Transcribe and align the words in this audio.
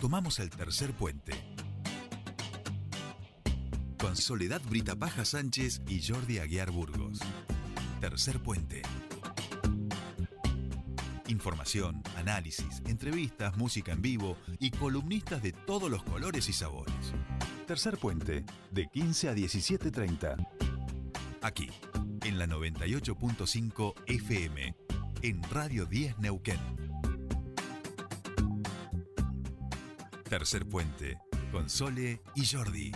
tomamos 0.00 0.38
el 0.40 0.50
tercer 0.50 0.92
puente. 0.92 1.32
Con 3.98 4.16
Soledad 4.16 4.60
Brita 4.68 4.94
Paja 4.96 5.24
Sánchez 5.24 5.82
y 5.88 6.02
Jordi 6.02 6.38
Aguiar 6.38 6.70
Burgos. 6.70 7.20
Tercer 8.00 8.42
puente. 8.42 8.82
Información, 11.28 12.02
análisis, 12.16 12.82
entrevistas, 12.86 13.56
música 13.56 13.92
en 13.92 14.02
vivo 14.02 14.36
y 14.60 14.70
columnistas 14.70 15.42
de 15.42 15.52
todos 15.52 15.90
los 15.90 16.02
colores 16.04 16.48
y 16.48 16.52
sabores. 16.52 16.94
Tercer 17.66 17.98
puente, 17.98 18.44
de 18.70 18.86
15 18.86 19.28
a 19.30 19.34
17.30. 19.34 20.46
Aquí, 21.42 21.68
en 22.24 22.38
la 22.38 22.46
98.5 22.46 23.94
FM, 24.06 24.76
en 25.22 25.42
Radio 25.50 25.86
10 25.86 26.18
Neuquén. 26.18 26.85
Tercer 30.28 30.66
puente, 30.66 31.18
con 31.52 31.70
Sole 31.70 32.20
y 32.34 32.44
Jordi. 32.44 32.90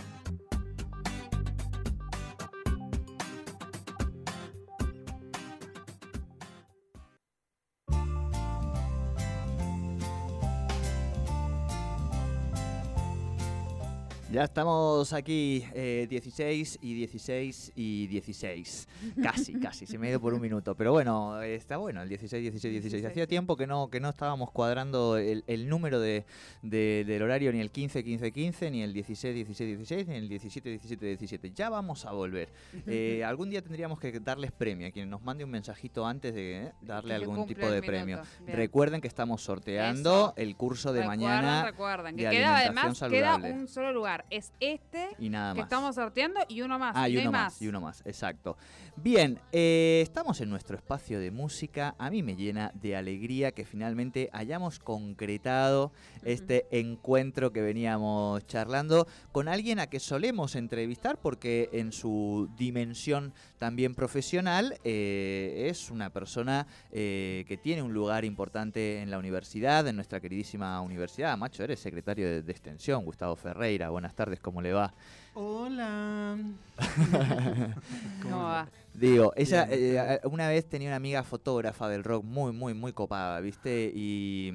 Ya 14.31 14.45
estamos 14.45 15.11
aquí, 15.11 15.65
eh, 15.73 16.07
16 16.09 16.79
y 16.81 16.93
16 16.93 17.73
y 17.75 18.07
16. 18.07 18.87
Casi, 19.21 19.53
casi, 19.59 19.85
se 19.85 19.97
me 19.97 20.07
ha 20.07 20.09
ido 20.11 20.21
por 20.21 20.33
un 20.33 20.39
minuto. 20.39 20.73
Pero 20.73 20.93
bueno, 20.93 21.41
está 21.41 21.75
bueno 21.75 22.01
el 22.01 22.07
16, 22.07 22.41
16, 22.41 22.71
16. 22.75 23.05
Hacía 23.07 23.27
tiempo 23.27 23.57
que 23.57 23.67
no, 23.67 23.89
que 23.89 23.99
no 23.99 24.07
estábamos 24.07 24.49
cuadrando 24.51 25.17
el, 25.17 25.43
el 25.47 25.67
número 25.67 25.99
de, 25.99 26.23
de- 26.61 27.03
del 27.05 27.21
horario, 27.23 27.51
ni 27.51 27.59
el 27.59 27.71
15, 27.71 28.05
15, 28.05 28.31
15, 28.31 28.71
ni 28.71 28.83
el 28.83 28.93
16, 28.93 29.35
16, 29.35 29.77
16, 29.79 30.07
ni 30.07 30.15
el 30.15 30.29
17, 30.29 30.69
17, 30.69 31.05
17. 31.07 31.51
Ya 31.51 31.69
vamos 31.69 32.05
a 32.05 32.13
volver. 32.13 32.47
Eh, 32.87 33.25
algún 33.25 33.49
día 33.49 33.61
tendríamos 33.61 33.99
que 33.99 34.17
darles 34.21 34.53
premio 34.53 34.87
a 34.87 34.91
quien 34.91 35.09
nos 35.09 35.21
mande 35.23 35.43
un 35.43 35.51
mensajito 35.51 36.05
antes 36.07 36.33
de 36.33 36.67
eh, 36.67 36.71
darle 36.81 37.15
algún 37.15 37.45
tipo 37.47 37.69
de 37.69 37.81
premio. 37.83 38.21
Bien. 38.45 38.55
Recuerden 38.55 39.01
que 39.01 39.09
estamos 39.09 39.41
sorteando 39.41 40.27
Eso. 40.29 40.33
el 40.37 40.55
curso 40.55 40.93
de 40.93 41.01
Recuerden, 41.01 41.19
mañana 41.27 41.63
recuerden, 41.65 42.15
que 42.15 42.23
de 42.23 42.29
queda 42.31 42.57
además 42.59 42.83
queda 42.85 42.95
saludable. 42.95 43.51
un 43.51 43.67
solo 43.67 43.91
lugar. 43.91 44.20
Es 44.29 44.51
este 44.59 45.09
y 45.19 45.29
nada 45.29 45.53
que 45.53 45.59
más. 45.59 45.65
estamos 45.65 45.95
sorteando 45.95 46.39
y 46.47 46.61
uno 46.61 46.77
más. 46.79 46.95
Ah, 46.95 47.09
y 47.09 47.15
no 47.15 47.21
uno 47.21 47.31
más. 47.31 47.61
y 47.61 47.67
uno 47.67 47.81
más, 47.81 48.01
exacto. 48.05 48.57
Bien, 48.95 49.39
eh, 49.51 49.99
estamos 50.03 50.41
en 50.41 50.49
nuestro 50.49 50.75
espacio 50.75 51.19
de 51.19 51.31
música. 51.31 51.95
A 51.97 52.09
mí 52.09 52.23
me 52.23 52.35
llena 52.35 52.71
de 52.75 52.95
alegría 52.95 53.51
que 53.51 53.65
finalmente 53.65 54.29
hayamos 54.33 54.79
concretado 54.79 55.91
este 56.23 56.67
encuentro 56.71 57.51
que 57.51 57.61
veníamos 57.61 58.45
charlando 58.47 59.07
con 59.31 59.47
alguien 59.47 59.79
a 59.79 59.87
que 59.87 59.99
solemos 59.99 60.55
entrevistar 60.55 61.17
porque 61.17 61.69
en 61.73 61.91
su 61.91 62.49
dimensión 62.57 63.33
también 63.61 63.93
profesional 63.93 64.79
eh, 64.83 65.67
es 65.69 65.91
una 65.91 66.09
persona 66.09 66.65
eh, 66.91 67.45
que 67.47 67.57
tiene 67.57 67.83
un 67.83 67.93
lugar 67.93 68.25
importante 68.25 69.03
en 69.03 69.11
la 69.11 69.19
universidad, 69.19 69.87
en 69.87 69.95
nuestra 69.97 70.19
queridísima 70.19 70.81
universidad. 70.81 71.37
Macho, 71.37 71.63
eres 71.63 71.79
secretario 71.79 72.27
de, 72.27 72.41
de 72.41 72.51
extensión, 72.51 73.05
Gustavo 73.05 73.35
Ferreira. 73.35 73.91
Buenas 73.91 74.15
tardes, 74.15 74.39
¿cómo 74.39 74.63
le 74.63 74.73
va? 74.73 74.91
Hola. 75.35 76.39
¿Cómo 78.23 78.37
va? 78.37 78.67
Digo, 78.95 79.31
ella 79.35 79.67
eh, 79.69 80.19
una 80.23 80.49
vez 80.49 80.67
tenía 80.67 80.89
una 80.89 80.95
amiga 80.95 81.21
fotógrafa 81.21 81.87
del 81.87 82.03
rock 82.03 82.23
muy, 82.23 82.51
muy, 82.53 82.73
muy 82.73 82.93
copada, 82.93 83.39
¿viste? 83.41 83.91
Y, 83.93 84.51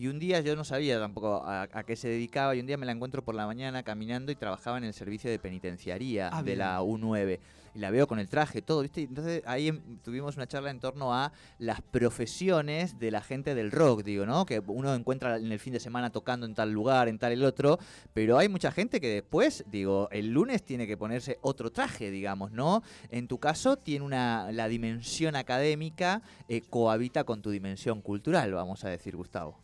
y 0.00 0.06
un 0.08 0.18
día 0.18 0.40
yo 0.40 0.56
no 0.56 0.64
sabía 0.64 0.98
tampoco 0.98 1.42
a, 1.44 1.68
a 1.70 1.82
qué 1.84 1.94
se 1.94 2.08
dedicaba 2.08 2.54
y 2.56 2.60
un 2.60 2.66
día 2.66 2.78
me 2.78 2.86
la 2.86 2.92
encuentro 2.92 3.22
por 3.22 3.34
la 3.34 3.46
mañana 3.46 3.82
caminando 3.82 4.32
y 4.32 4.34
trabajaba 4.36 4.78
en 4.78 4.84
el 4.84 4.94
servicio 4.94 5.30
de 5.30 5.38
penitenciaría 5.38 6.30
Ah, 6.32 6.38
de 6.42 6.52
bien. 6.52 6.58
la 6.60 6.80
U9 6.80 7.38
y 7.74 7.78
la 7.78 7.90
veo 7.90 8.06
con 8.08 8.18
el 8.18 8.28
traje, 8.28 8.62
todo, 8.62 8.80
¿viste? 8.80 9.02
Entonces 9.02 9.42
ahí 9.46 9.68
em- 9.68 9.98
tuvimos 10.02 10.36
una 10.36 10.46
charla 10.48 10.70
en 10.70 10.80
torno 10.80 11.14
a 11.14 11.32
las 11.58 11.80
profesiones 11.82 12.98
de 12.98 13.10
la 13.10 13.20
gente 13.20 13.54
del 13.54 13.70
rock, 13.70 14.02
digo, 14.02 14.26
¿no? 14.26 14.44
Que 14.46 14.60
uno 14.66 14.94
encuentra 14.94 15.36
en 15.36 15.52
el 15.52 15.58
fin 15.58 15.72
de 15.74 15.80
semana 15.80 16.10
tocando 16.10 16.46
en 16.46 16.54
tal 16.54 16.72
lugar, 16.72 17.08
en 17.08 17.18
tal 17.18 17.32
el 17.32 17.44
otro, 17.44 17.78
pero 18.14 18.38
hay 18.38 18.48
mucha 18.48 18.72
gente 18.72 19.00
que 19.00 19.08
después, 19.08 19.64
digo, 19.70 20.08
el 20.10 20.30
lunes 20.32 20.62
tiene 20.64 20.86
que 20.86 20.96
ponerse 20.96 21.38
otro 21.42 21.70
traje, 21.70 22.10
digamos, 22.10 22.50
¿no? 22.52 22.82
En 23.10 23.28
tu 23.28 23.38
caso 23.38 23.76
tiene 23.76 24.04
una 24.04 24.50
la 24.52 24.66
dimensión 24.68 25.36
académica 25.36 26.22
eh, 26.48 26.62
cohabita 26.62 27.24
con 27.24 27.42
tu 27.42 27.50
dimensión 27.50 28.00
cultural, 28.02 28.52
vamos 28.54 28.84
a 28.84 28.88
decir, 28.88 29.14
Gustavo. 29.16 29.58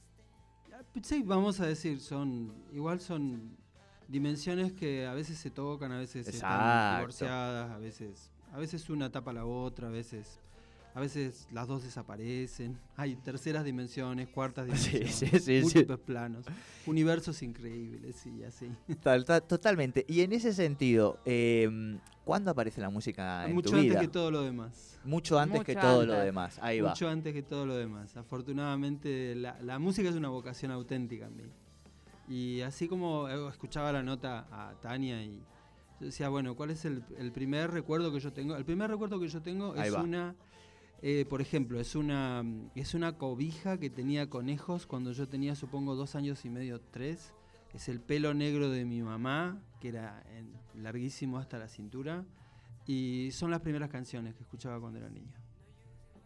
Sí, 1.03 1.23
vamos 1.25 1.61
a 1.61 1.67
decir, 1.67 2.01
son 2.01 2.53
igual 2.73 3.01
son 3.01 3.57
dimensiones 4.09 4.73
que 4.73 5.07
a 5.07 5.15
veces 5.15 5.39
se 5.39 5.51
tocan, 5.51 5.93
a 5.93 5.99
veces 5.99 6.27
están 6.29 6.51
Exacto. 6.53 6.97
divorciadas, 6.97 7.71
a 7.71 7.79
veces 7.79 8.31
a 8.53 8.59
veces 8.59 8.89
una 8.89 9.11
tapa 9.11 9.33
la 9.33 9.45
otra, 9.45 9.89
a 9.89 9.91
veces 9.91 10.41
a 10.97 11.01
veces 11.01 11.47
las 11.53 11.67
dos 11.69 11.83
desaparecen. 11.83 12.79
Hay 12.97 13.17
terceras 13.17 13.65
dimensiones, 13.65 14.29
cuartas 14.29 14.65
dimensiones, 14.67 15.15
sí, 15.15 15.27
sí, 15.29 15.39
sí. 15.41 15.61
múltiples 15.63 15.99
planos, 15.99 16.47
universos 16.87 17.43
increíbles 17.43 18.27
y 18.27 18.43
así. 18.45 18.71
Tal- 19.03 19.27
tal- 19.27 19.43
totalmente. 19.43 20.07
Y 20.09 20.23
en 20.23 20.33
ese 20.33 20.55
sentido, 20.55 21.19
eh, 21.27 21.99
¿cuándo 22.25 22.51
aparece 22.51 22.81
la 22.81 22.89
música 22.89 23.47
en 23.47 23.55
Mucho 23.55 23.71
tu 23.71 23.77
antes 23.77 23.91
vida? 23.91 24.01
que 24.01 24.09
todo 24.09 24.31
lo 24.31 24.43
demás. 24.43 24.99
Mucho 25.05 25.39
antes 25.39 25.59
Mucho 25.61 25.67
que 25.67 25.77
todo 25.77 26.07
lo 26.07 26.15
demás. 26.15 26.59
Ahí 26.63 26.81
va. 26.81 26.89
Mucho 26.91 27.09
antes 27.11 27.35
que 27.35 27.43
todo 27.43 27.67
lo 27.67 27.77
demás. 27.77 28.17
Afortunadamente, 28.17 29.35
la, 29.35 29.61
la 29.63 29.79
música 29.79 30.09
es 30.09 30.15
una 30.17 30.31
vocación 30.31 30.71
auténtica 30.73 31.27
en 31.27 31.37
mí. 31.37 31.43
Y 32.29 32.63
así 32.63 32.89
como 32.89 33.29
eh, 33.29 33.49
escuchaba 33.51 33.93
la 33.93 34.03
nota 34.03 34.47
a 34.51 34.75
Tania 34.81 35.23
y 35.23 35.43
yo 36.01 36.07
decía, 36.07 36.29
bueno, 36.29 36.57
¿cuál 36.57 36.71
es 36.71 36.85
el, 36.85 37.05
el 37.19 37.31
primer 37.33 37.71
recuerdo 37.71 38.11
que 38.13 38.19
yo 38.19 38.33
tengo? 38.33 38.57
El 38.57 38.65
primer 38.65 38.91
recuerdo 38.91 39.21
que 39.21 39.29
yo 39.29 39.41
tengo 39.43 39.75
Ahí 39.75 39.89
es 39.89 39.95
va. 39.95 40.03
una, 40.03 40.35
eh, 41.03 41.25
por 41.29 41.41
ejemplo, 41.41 41.79
es 41.81 41.95
una, 41.95 42.45
es 42.75 42.95
una 42.95 43.17
cobija 43.19 43.79
que 43.79 43.91
tenía 43.91 44.29
conejos 44.31 44.87
cuando 44.87 45.13
yo 45.13 45.29
tenía, 45.29 45.55
supongo, 45.55 45.95
dos 45.95 46.15
años 46.15 46.45
y 46.45 46.51
medio, 46.51 46.81
tres. 46.81 47.33
Es 47.75 47.89
el 47.89 48.01
pelo 48.01 48.33
negro 48.35 48.71
de 48.71 48.85
mi 48.85 49.03
mamá, 49.03 49.61
que 49.81 49.89
era 49.89 50.23
larguísimo 50.75 51.39
hasta 51.39 51.59
la 51.59 51.69
cintura. 51.69 52.25
Y 52.87 53.31
son 53.33 53.51
las 53.51 53.61
primeras 53.61 53.91
canciones 53.91 54.35
que 54.35 54.43
escuchaba 54.43 54.81
cuando 54.81 54.99
era 54.99 55.11
niño. 55.11 55.35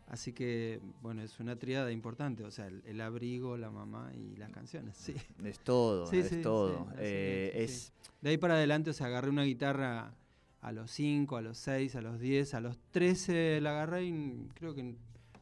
Así 0.07 0.33
que, 0.33 0.81
bueno, 1.03 1.23
es 1.23 1.39
una 1.41 1.57
triada 1.57 1.93
importante, 1.93 2.43
o 2.45 2.51
sea, 2.51 2.67
el, 2.67 2.83
el 2.85 3.01
abrigo, 3.01 3.57
la 3.57 3.71
mamá 3.71 4.11
y 4.13 4.35
las 4.37 4.51
canciones, 4.51 4.97
sí. 4.97 5.15
Es 5.45 5.61
todo, 5.61 6.07
Sí, 6.07 6.19
es 6.19 6.29
sí, 6.29 6.43
todo. 6.43 6.89
sí, 6.91 6.97
Eh, 6.99 7.53
es. 7.55 7.93
De 8.21 8.31
ahí 8.31 8.37
para 8.37 8.55
adelante, 8.55 8.91
o 8.91 8.93
sea, 8.93 9.07
agarré 9.07 9.31
una 9.31 9.45
guitarra 9.45 10.13
a 10.61 10.73
los 10.73 10.91
5, 10.91 11.37
a 11.37 11.43
los 11.43 11.59
6, 11.59 11.97
a 11.97 12.01
los 12.03 12.19
10, 12.21 12.55
a 12.55 12.61
los 12.61 12.79
13 12.91 13.61
la 13.61 13.71
agarré 13.71 14.05
y 14.05 14.49
creo 14.55 14.75
que 14.75 14.95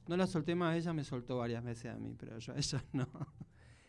no 0.06 0.16
la 0.16 0.26
solté 0.26 0.54
más, 0.54 0.76
ella 0.76 0.92
me 0.92 1.04
soltó 1.04 1.38
varias 1.38 1.62
veces 1.64 1.92
a 1.92 1.98
mí, 1.98 2.14
pero 2.18 2.38
yo 2.38 2.52
a 2.52 2.56
ella 2.58 2.84
no. 2.92 3.08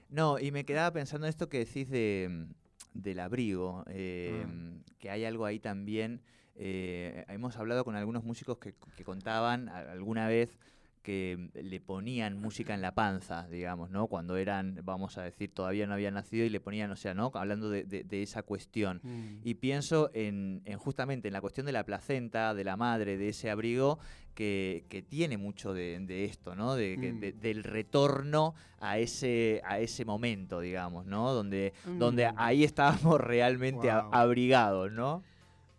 No, 0.09 0.39
y 0.39 0.51
me 0.51 0.65
quedaba 0.65 0.91
pensando 0.91 1.27
esto 1.27 1.49
que 1.49 1.59
decís 1.59 1.89
de, 1.89 2.47
del 2.93 3.19
abrigo, 3.19 3.83
eh, 3.87 4.43
Ah. 4.45 4.81
que 4.97 5.09
hay 5.11 5.23
algo 5.25 5.45
ahí 5.45 5.59
también. 5.59 6.21
eh, 6.61 7.23
hemos 7.29 7.55
hablado 7.57 7.85
con 7.85 7.95
algunos 7.95 8.23
músicos 8.25 8.57
que, 8.57 8.73
que 8.97 9.03
contaban 9.05 9.69
alguna 9.69 10.27
vez 10.27 10.57
que 11.01 11.49
le 11.53 11.79
ponían 11.79 12.39
música 12.39 12.73
en 12.73 12.81
la 12.81 12.93
panza, 12.93 13.47
digamos, 13.47 13.89
¿no? 13.89 14.07
Cuando 14.07 14.35
eran, 14.37 14.79
vamos 14.83 15.17
a 15.17 15.23
decir, 15.23 15.51
todavía 15.53 15.87
no 15.87 15.93
habían 15.93 16.13
nacido 16.13 16.45
y 16.45 16.49
le 16.49 16.59
ponían, 16.59 16.91
o 16.91 16.95
sea, 16.95 17.13
¿no? 17.13 17.31
Hablando 17.33 17.69
de, 17.69 17.83
de- 17.85 18.03
de 18.03 18.21
esa 18.21 18.43
cuestión. 18.43 18.99
Mm. 19.03 19.37
Y 19.43 19.53
pienso 19.55 20.11
en, 20.13 20.61
en 20.65 20.77
justamente 20.77 21.27
en 21.29 21.33
la 21.33 21.41
cuestión 21.41 21.65
de 21.65 21.71
la 21.71 21.83
placenta, 21.85 22.53
de 22.53 22.63
la 22.63 22.75
madre, 22.77 23.17
de 23.17 23.29
ese 23.29 23.49
abrigo, 23.49 23.97
que, 24.35 24.85
que 24.89 25.01
tiene 25.01 25.37
mucho 25.37 25.73
de, 25.73 25.99
de 26.01 26.25
esto, 26.25 26.53
¿no? 26.55 26.75
De, 26.75 26.97
que- 26.99 27.13
Mm. 27.13 27.19
de- 27.21 27.31
del 27.33 27.63
retorno 27.63 28.53
a 28.79 28.97
ese, 28.99 29.61
a 29.65 29.79
ese 29.79 30.05
momento, 30.05 30.59
digamos, 30.59 31.05
¿no? 31.05 31.33
Donde, 31.33 31.73
donde 31.97 32.29
Mm. 32.31 32.35
ahí 32.37 32.63
estábamos 32.63 33.19
realmente 33.21 33.89
a- 33.89 34.07
abrigados, 34.11 34.91
¿no? 34.91 35.23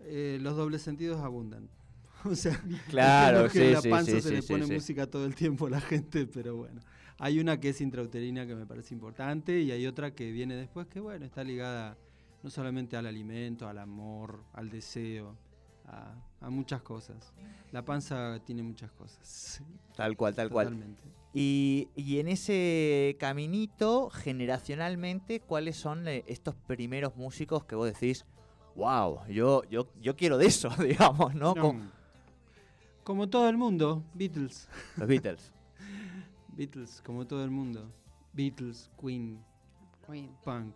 Eh, 0.00 0.38
los 0.40 0.56
dobles 0.56 0.80
sentidos 0.82 1.20
abundan. 1.20 1.68
O 2.30 2.34
sea, 2.34 2.60
Claro, 2.88 3.44
que 3.44 3.50
sí, 3.50 3.60
en 3.60 3.72
la 3.72 3.82
panza 3.82 4.12
sí, 4.12 4.20
se 4.20 4.28
sí, 4.28 4.34
le 4.34 4.42
pone 4.42 4.74
música 4.74 5.06
todo 5.06 5.24
el 5.24 5.34
tiempo 5.34 5.66
a 5.66 5.70
la 5.70 5.80
gente, 5.80 6.26
pero 6.26 6.56
bueno. 6.56 6.80
Hay 7.18 7.38
una 7.38 7.60
que 7.60 7.70
es 7.70 7.80
intrauterina 7.80 8.46
que 8.46 8.54
me 8.54 8.66
parece 8.66 8.94
importante 8.94 9.60
y 9.60 9.70
hay 9.70 9.86
otra 9.86 10.14
que 10.14 10.30
viene 10.32 10.56
después 10.56 10.86
que, 10.86 11.00
bueno, 11.00 11.26
está 11.26 11.44
ligada 11.44 11.98
no 12.42 12.48
solamente 12.48 12.96
al 12.96 13.06
alimento, 13.06 13.68
al 13.68 13.78
amor, 13.78 14.42
al 14.54 14.70
deseo, 14.70 15.36
a, 15.86 16.14
a 16.40 16.50
muchas 16.50 16.82
cosas. 16.82 17.32
La 17.72 17.84
panza 17.84 18.40
tiene 18.44 18.62
muchas 18.62 18.90
cosas. 18.92 19.62
Tal 19.94 20.16
cual, 20.16 20.34
tal 20.34 20.48
cual. 20.48 20.68
Totalmente. 20.68 21.02
Y, 21.32 21.88
y 21.94 22.18
en 22.18 22.28
ese 22.28 23.16
caminito, 23.20 24.10
generacionalmente, 24.10 25.40
¿cuáles 25.40 25.76
son 25.76 26.08
eh, 26.08 26.24
estos 26.26 26.54
primeros 26.54 27.16
músicos 27.16 27.64
que 27.64 27.76
vos 27.76 27.86
decís, 27.86 28.24
wow, 28.74 29.26
yo, 29.28 29.62
yo, 29.70 29.92
yo 30.00 30.16
quiero 30.16 30.38
de 30.38 30.46
eso, 30.46 30.70
digamos, 30.82 31.34
¿no? 31.34 31.54
Como 33.04 33.28
todo 33.28 33.48
el 33.48 33.56
mundo, 33.56 34.04
Beatles. 34.14 34.68
los 34.96 35.08
Beatles. 35.08 35.52
Beatles, 36.48 37.02
como 37.04 37.26
todo 37.26 37.44
el 37.44 37.50
mundo. 37.50 37.90
Beatles, 38.32 38.90
Queen, 39.00 39.42
bien. 40.08 40.30
punk, 40.44 40.74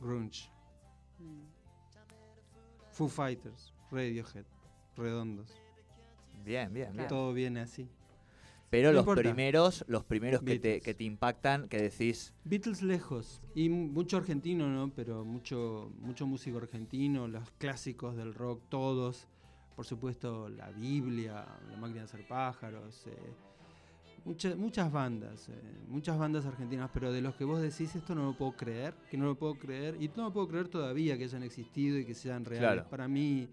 grunge, 0.00 0.50
Mm. 1.20 1.44
Foo 2.90 3.08
Fighters, 3.08 3.72
Radiohead, 3.90 4.44
Redondos. 4.96 5.54
Bien, 6.44 6.72
bien, 6.72 6.92
bien. 6.94 7.08
Todo 7.08 7.32
viene 7.32 7.60
así. 7.60 7.88
Pero 8.70 8.88
No 8.88 8.94
los 8.94 9.02
importa. 9.02 9.22
primeros, 9.22 9.84
los 9.86 10.04
primeros 10.04 10.40
que 10.40 10.58
te, 10.58 10.68
Beatles. 10.68 10.82
que 10.82 10.94
te 10.94 11.04
impactan, 11.04 11.68
que 11.68 11.76
decís, 11.80 12.34
Beatles 12.44 12.82
lejos. 12.82 13.40
Y 13.54 13.68
mucho 13.68 14.16
argentino, 14.16 14.68
¿no? 14.68 14.90
Pero 14.94 15.24
mucho, 15.24 15.92
mucho 16.00 16.26
músico 16.26 16.58
argentino, 16.58 17.28
los 17.28 17.48
clásicos 17.58 18.16
del 18.16 18.34
rock, 18.34 18.60
todos. 18.68 19.28
Por 19.76 19.84
supuesto, 19.84 20.48
la 20.48 20.70
Biblia, 20.70 21.44
La 21.70 21.76
máquina 21.76 22.00
de 22.00 22.04
hacer 22.04 22.26
pájaros. 22.26 23.06
eh, 23.08 23.16
mucha- 24.24 24.54
muchas 24.56 24.90
bandas, 24.92 25.48
eh, 25.48 25.52
muchas 25.88 26.16
bandas 26.18 26.46
argentinas, 26.46 26.90
pero 26.94 27.12
de 27.12 27.20
los 27.20 27.34
que 27.34 27.44
vos 27.44 27.60
decís 27.60 27.94
esto 27.96 28.14
no 28.14 28.24
lo 28.24 28.36
puedo 28.36 28.52
creer, 28.52 28.94
que 29.10 29.16
no 29.18 29.24
lo 29.26 29.34
puedo 29.36 29.54
creer, 29.58 29.96
y 30.00 30.08
no 30.16 30.24
lo 30.24 30.32
puedo 30.32 30.48
creer 30.48 30.68
todavía 30.68 31.18
que 31.18 31.24
hayan 31.24 31.42
existido 31.42 31.98
y 31.98 32.04
que 32.04 32.14
sean 32.14 32.44
reales. 32.44 32.70
Claro. 32.74 32.88
Para 32.90 33.08
mí, 33.08 33.48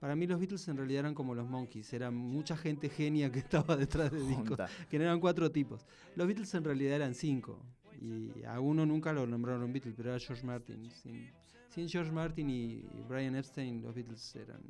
para 0.00 0.16
mí 0.16 0.26
los 0.26 0.38
Beatles 0.40 0.66
en 0.68 0.76
realidad 0.76 1.00
eran 1.00 1.14
como 1.14 1.34
los 1.34 1.48
Monkeys, 1.48 1.92
eran 1.92 2.14
mucha 2.14 2.56
gente 2.56 2.88
genia 2.90 3.30
que 3.30 3.38
estaba 3.66 3.76
detrás 3.76 4.10
de 4.10 4.20
discos 4.20 4.58
que 4.90 4.98
no 4.98 5.04
eran 5.04 5.20
cuatro 5.20 5.50
tipos. 5.52 5.86
Los 6.16 6.26
Beatles 6.26 6.52
en 6.54 6.64
realidad 6.64 6.96
eran 6.96 7.14
cinco. 7.14 7.58
Y 8.00 8.42
a 8.44 8.58
uno 8.58 8.84
nunca 8.84 9.12
lo 9.12 9.26
nombraron 9.28 9.72
Beatles, 9.72 9.94
pero 9.96 10.10
era 10.10 10.18
George 10.18 10.44
Martin. 10.44 10.90
Sin, 10.90 11.30
sin 11.68 11.88
George 11.88 12.10
Martin 12.10 12.50
y 12.50 12.82
Brian 13.08 13.36
Epstein, 13.36 13.80
los 13.80 13.94
Beatles 13.94 14.34
eran, 14.34 14.60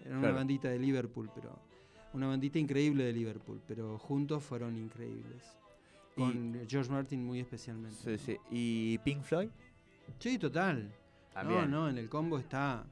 eran 0.00 0.12
una 0.18 0.20
Claro. 0.20 0.34
bandita 0.36 0.68
de 0.68 0.78
Liverpool, 0.78 1.30
pero 1.34 1.58
una 2.12 2.26
bandita 2.28 2.58
increíble 2.58 3.04
de 3.04 3.12
Liverpool, 3.12 3.60
pero 3.66 3.98
juntos 3.98 4.42
fueron 4.42 4.76
increíbles. 4.78 5.42
Y- 6.16 6.20
Con 6.20 6.60
George 6.68 6.90
Martin 6.90 7.24
muy 7.24 7.40
especialmente. 7.40 7.96
Sí, 7.96 8.10
¿no? 8.10 8.18
sí. 8.18 8.36
¿Y 8.50 8.98
Pink 8.98 9.22
Floyd? 9.22 9.48
Sí, 10.18 10.38
total. 10.38 10.90
También. 11.32 11.70
No, 11.70 11.82
no, 11.82 11.88
en 11.90 11.98
el 11.98 12.08
combo 12.08 12.38
está. 12.38 12.84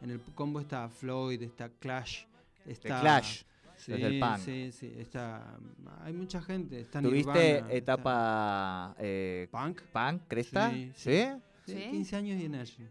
En 0.00 0.10
el 0.10 0.20
combo 0.20 0.58
está 0.60 0.88
Floyd, 0.88 1.40
está 1.42 1.68
Clash, 1.68 2.24
The 2.64 2.72
está. 2.72 3.00
Clash. 3.00 3.42
Sí, 3.76 3.92
los 3.92 4.00
del 4.00 4.20
punk. 4.20 4.38
sí, 4.38 4.70
sí, 4.72 4.92
está. 4.96 5.58
Hay 6.02 6.12
mucha 6.12 6.40
gente. 6.42 6.80
Está 6.80 7.00
¿Tuviste 7.00 7.32
Nirvana, 7.32 7.40
está- 7.72 7.72
etapa 7.72 8.94
eh, 8.98 9.48
Punk. 9.50 9.80
punk, 9.92 10.22
cresta? 10.28 10.70
Sí, 10.70 10.92
¿Sí? 10.96 11.10
sí. 11.24 11.28
Sí. 11.66 11.72
Sí, 11.74 11.90
15 11.90 12.16
años 12.16 12.40
y 12.40 12.44
en 12.46 12.54
Ashley. 12.56 12.88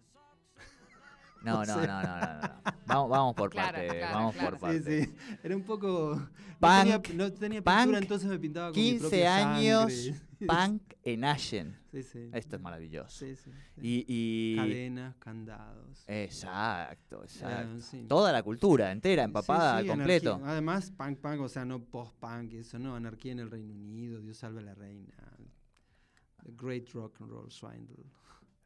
No, 1.44 1.64
no, 1.66 1.76
no, 1.76 1.88
no, 1.88 2.02
no, 2.04 2.20
no. 2.42 2.62
Vamos, 2.86 3.10
vamos 3.10 3.36
por 3.36 3.50
Claro, 3.50 3.78
parte, 3.78 3.98
claro, 3.98 4.16
vamos 4.16 4.36
claro. 4.36 4.50
por 4.52 4.60
parte. 4.60 5.06
Sí, 5.06 5.12
sí. 5.12 5.38
Era 5.44 5.56
un 5.56 5.64
poco. 5.64 6.16
Punk, 6.60 6.86
no 6.86 7.02
tenía, 7.02 7.16
no 7.16 7.34
tenía 7.34 7.62
pintura, 7.62 7.84
punk, 7.86 7.96
entonces 7.96 8.30
me 8.30 8.38
pintaba 8.40 8.68
con 8.72 8.76
mi 8.78 8.90
15 8.92 9.00
propia 9.02 9.56
años, 9.56 9.94
sangre. 9.94 10.22
Punk 10.48 10.82
en 11.04 11.24
Ashen. 11.26 11.78
Sí, 11.92 12.04
sí. 12.04 12.30
Esto 12.34 12.56
es 12.56 12.62
maravilloso. 12.62 13.10
Sí, 13.18 13.36
sí, 13.36 13.52
sí. 13.76 13.82
Y, 13.82 14.06
y- 14.08 14.56
Cadenas, 14.58 15.16
candados. 15.18 16.04
Exacto, 16.08 17.24
exacto. 17.24 17.78
Eh, 17.78 17.82
sí. 17.82 18.06
Toda 18.08 18.32
la 18.32 18.44
cultura 18.44 18.92
entera, 18.92 19.24
Sí, 19.24 19.26
empapada, 19.26 19.82
sí, 19.82 19.88
completo. 19.88 20.34
anarquía. 20.36 20.52
Además, 20.52 20.92
punk, 20.92 21.18
punk, 21.20 21.42
o 21.42 21.50
sea, 21.50 21.66
no 21.66 21.84
post-punk, 21.84 22.54
eso, 22.54 22.78
no, 22.80 22.96
anarquía 22.96 23.32
en 23.32 23.40
el 23.40 23.50
Reino 23.52 23.74
Unido, 23.74 24.20
Dios 24.22 24.38
salve 24.38 24.60
a 24.60 24.64
la 24.64 24.74
reina. 24.76 25.14
The 26.44 26.52
Great 26.58 26.90
Rock 26.94 27.22
and 27.22 27.30
Roll 27.30 27.52
Swindle. 27.52 28.04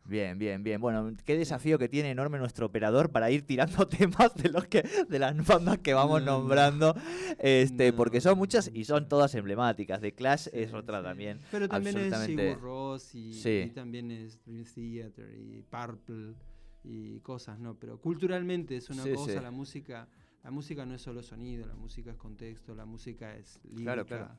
Bien, 0.08 0.38
bien, 0.38 0.62
bien. 0.64 0.80
Bueno, 0.80 1.12
qué 1.26 1.36
desafío 1.36 1.80
que 1.80 1.90
tiene 1.90 2.12
enorme 2.12 2.38
nuestro 2.38 2.68
operador 2.68 3.12
para 3.12 3.32
ir 3.32 3.46
tirando 3.46 3.88
temas 3.88 4.36
de 4.36 4.50
los 4.50 4.68
que 4.68 4.84
de 5.10 5.18
las 5.20 5.36
bandas 5.46 5.80
que 5.80 5.94
vamos 5.96 6.22
no. 6.24 6.40
nombrando, 6.40 6.96
este, 7.40 7.90
No. 7.92 7.98
porque 7.98 8.22
son 8.22 8.38
muchas 8.38 8.70
y 8.74 8.86
son 8.86 9.08
todas 9.10 9.34
emblemáticas. 9.34 10.02
The 10.02 10.14
Clash 10.14 10.48
es 10.54 10.74
otra 10.74 11.00
sí. 11.00 11.04
también. 11.06 11.42
Pero 11.50 11.68
también 11.68 11.98
es 11.98 12.14
absolutamente- 12.14 12.50
Sigur 12.54 12.62
Rós 12.64 13.16
y, 13.16 13.34
Sí. 13.34 13.64
y 13.66 13.70
también 13.72 14.12
es 14.12 14.40
Dream 14.46 14.64
Theater 14.64 15.36
y 15.40 15.64
Purple 15.64 16.36
y 16.84 17.20
cosas, 17.22 17.58
¿no? 17.60 17.74
Pero 17.80 18.00
culturalmente 18.00 18.78
es 18.78 18.90
una 18.92 19.04
cosa, 19.12 19.42
la 19.42 19.50
música, 19.50 20.08
la 20.44 20.52
música 20.52 20.86
no 20.86 20.94
es 20.94 21.02
solo 21.02 21.24
sonido, 21.24 21.66
la 21.66 21.74
música 21.76 22.12
es 22.12 22.18
contexto, 22.18 22.76
la 22.76 22.86
música 22.86 23.36
es 23.36 23.60
lírica. 23.64 23.84
Claro, 23.84 24.06
claro. 24.06 24.30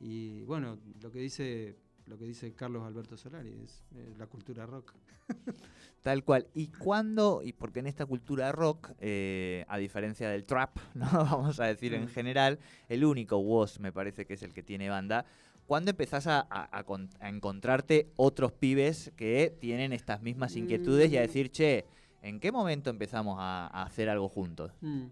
Y 0.00 0.42
bueno, 0.42 0.78
lo 1.00 1.10
que 1.10 1.18
dice 1.20 1.76
lo 2.08 2.16
que 2.18 2.24
dice 2.24 2.52
Carlos 2.54 2.84
Alberto 2.84 3.16
Solari 3.16 3.52
es 3.64 3.84
eh, 3.94 4.14
la 4.18 4.26
cultura 4.26 4.64
rock. 4.66 4.92
Tal 6.02 6.24
cual. 6.24 6.46
¿Y 6.54 6.68
cuándo? 6.68 7.42
Y 7.42 7.52
porque 7.52 7.80
en 7.80 7.86
esta 7.86 8.06
cultura 8.06 8.50
rock, 8.52 8.90
eh, 8.98 9.64
a 9.68 9.76
diferencia 9.78 10.28
del 10.30 10.44
trap, 10.44 10.78
¿no? 10.94 11.06
vamos 11.12 11.60
a 11.60 11.66
decir 11.66 11.94
en 11.94 12.04
Mm. 12.04 12.08
general, 12.08 12.58
el 12.88 13.04
único 13.04 13.36
Woz 13.38 13.78
me 13.80 13.92
parece 13.92 14.24
que 14.26 14.34
es 14.34 14.42
el 14.42 14.52
que 14.54 14.62
tiene 14.62 14.88
banda. 14.88 15.24
¿Cuándo 15.66 15.90
empezás 15.90 16.26
a, 16.26 16.40
a- 16.48 16.78
a 16.78 16.84
con- 16.84 17.10
a 17.20 17.28
encontrarte 17.28 18.10
otros 18.16 18.52
pibes 18.52 19.12
que 19.16 19.54
tienen 19.60 19.92
estas 19.92 20.22
mismas 20.22 20.56
inquietudes 20.56 21.10
y 21.12 21.18
a 21.18 21.20
Mm. 21.20 21.26
decir, 21.26 21.50
che, 21.50 21.84
¿en 22.22 22.40
qué 22.40 22.50
momento 22.52 22.88
empezamos 22.88 23.36
a, 23.38 23.66
a 23.66 23.82
hacer 23.82 24.08
algo 24.08 24.28
juntos? 24.30 24.72
Mm. 24.80 25.06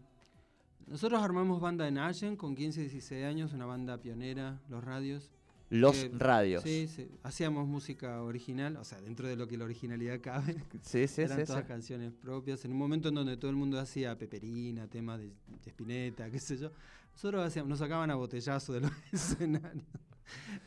Nosotros 0.86 1.20
armamos 1.22 1.60
banda 1.60 1.86
en 1.88 1.98
Allen 1.98 2.36
con 2.36 2.54
15, 2.54 2.80
16 2.82 3.24
años, 3.26 3.52
una 3.52 3.66
banda 3.66 3.98
pionera, 3.98 4.60
los 4.68 4.82
radios. 4.84 5.30
Los 5.68 5.96
Eh, 6.04 6.10
radios. 6.16 6.62
Sí, 6.62 6.88
sí, 6.88 7.08
hacíamos 7.24 7.66
música 7.66 8.22
original, 8.22 8.76
o 8.76 8.84
sea, 8.84 9.00
dentro 9.00 9.26
de 9.26 9.34
lo 9.36 9.48
que 9.48 9.56
la 9.56 9.64
originalidad 9.64 10.20
cabe. 10.20 10.56
sí, 10.82 11.08
sí, 11.08 11.22
Eran 11.22 11.38
sí, 11.40 11.44
todas 11.46 11.62
sí. 11.62 11.68
canciones 11.68 12.12
propias. 12.12 12.64
En 12.64 12.72
un 12.72 12.78
momento 12.78 13.08
en 13.08 13.16
donde 13.16 13.36
todo 13.36 13.50
el 13.50 13.56
mundo 13.56 13.78
hacía 13.80 14.16
peperina, 14.16 14.86
temas 14.86 15.18
de, 15.18 15.26
de 15.26 15.70
Spinetta, 15.70 16.30
qué 16.30 16.38
sé 16.38 16.56
yo. 16.56 16.70
Nosotros 17.14 17.44
hacíamos, 17.46 17.68
nos 17.70 17.78
sacaban 17.80 18.10
a 18.10 18.14
botellazo 18.14 18.72
de 18.74 18.80
los 18.82 18.90
escenarios. 19.12 19.84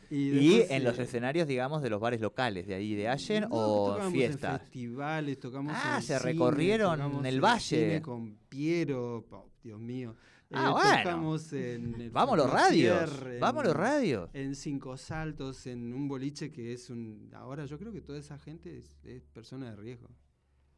Y 0.08 0.30
después, 0.30 0.70
en 0.70 0.84
los 0.84 0.98
escenarios, 0.98 1.46
digamos, 1.46 1.82
de 1.82 1.90
los 1.90 2.00
bares 2.00 2.20
locales 2.20 2.66
de 2.66 2.74
ahí 2.74 2.94
de 2.94 3.08
Allen 3.08 3.42
no, 3.42 3.48
o 3.52 4.10
fiestas. 4.10 4.54
En 4.54 4.60
festivales, 4.60 5.38
tocamos 5.38 5.72
Ah, 5.76 5.96
en 5.96 6.02
se 6.02 6.18
cine, 6.18 6.32
recorrieron 6.32 7.24
el 7.26 7.34
en 7.36 7.40
valle. 7.42 7.60
cine 7.60 8.02
con 8.02 8.36
Piero, 8.48 9.24
oh, 9.30 9.50
Dios 9.62 9.78
mío. 9.78 10.16
Eh, 10.50 10.54
Ah, 10.56 10.70
bueno. 10.72 10.96
Tocamos 11.04 11.52
en 11.52 12.00
el 12.00 12.10
Frontier, 12.48 12.98
radios. 13.08 13.22
en- 13.34 13.40
Vamos 13.40 13.64
los 13.64 13.76
radios. 13.76 14.30
En 14.32 14.54
Cinco 14.56 14.96
Saltos, 14.96 15.66
en 15.68 15.92
un 15.92 16.08
boliche 16.08 16.50
que 16.50 16.72
es 16.72 16.90
un... 16.90 17.30
Ahora 17.34 17.64
yo 17.66 17.78
creo 17.78 17.92
que 17.92 18.00
toda 18.00 18.18
esa 18.18 18.36
gente 18.38 18.76
es, 18.78 18.98
es 19.04 19.22
persona 19.28 19.70
de 19.70 19.76
riesgo. 19.76 20.08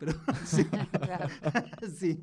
Pero 0.02 0.14
sí, 0.44 0.64
Claro. 0.64 1.28
sí, 1.96 2.18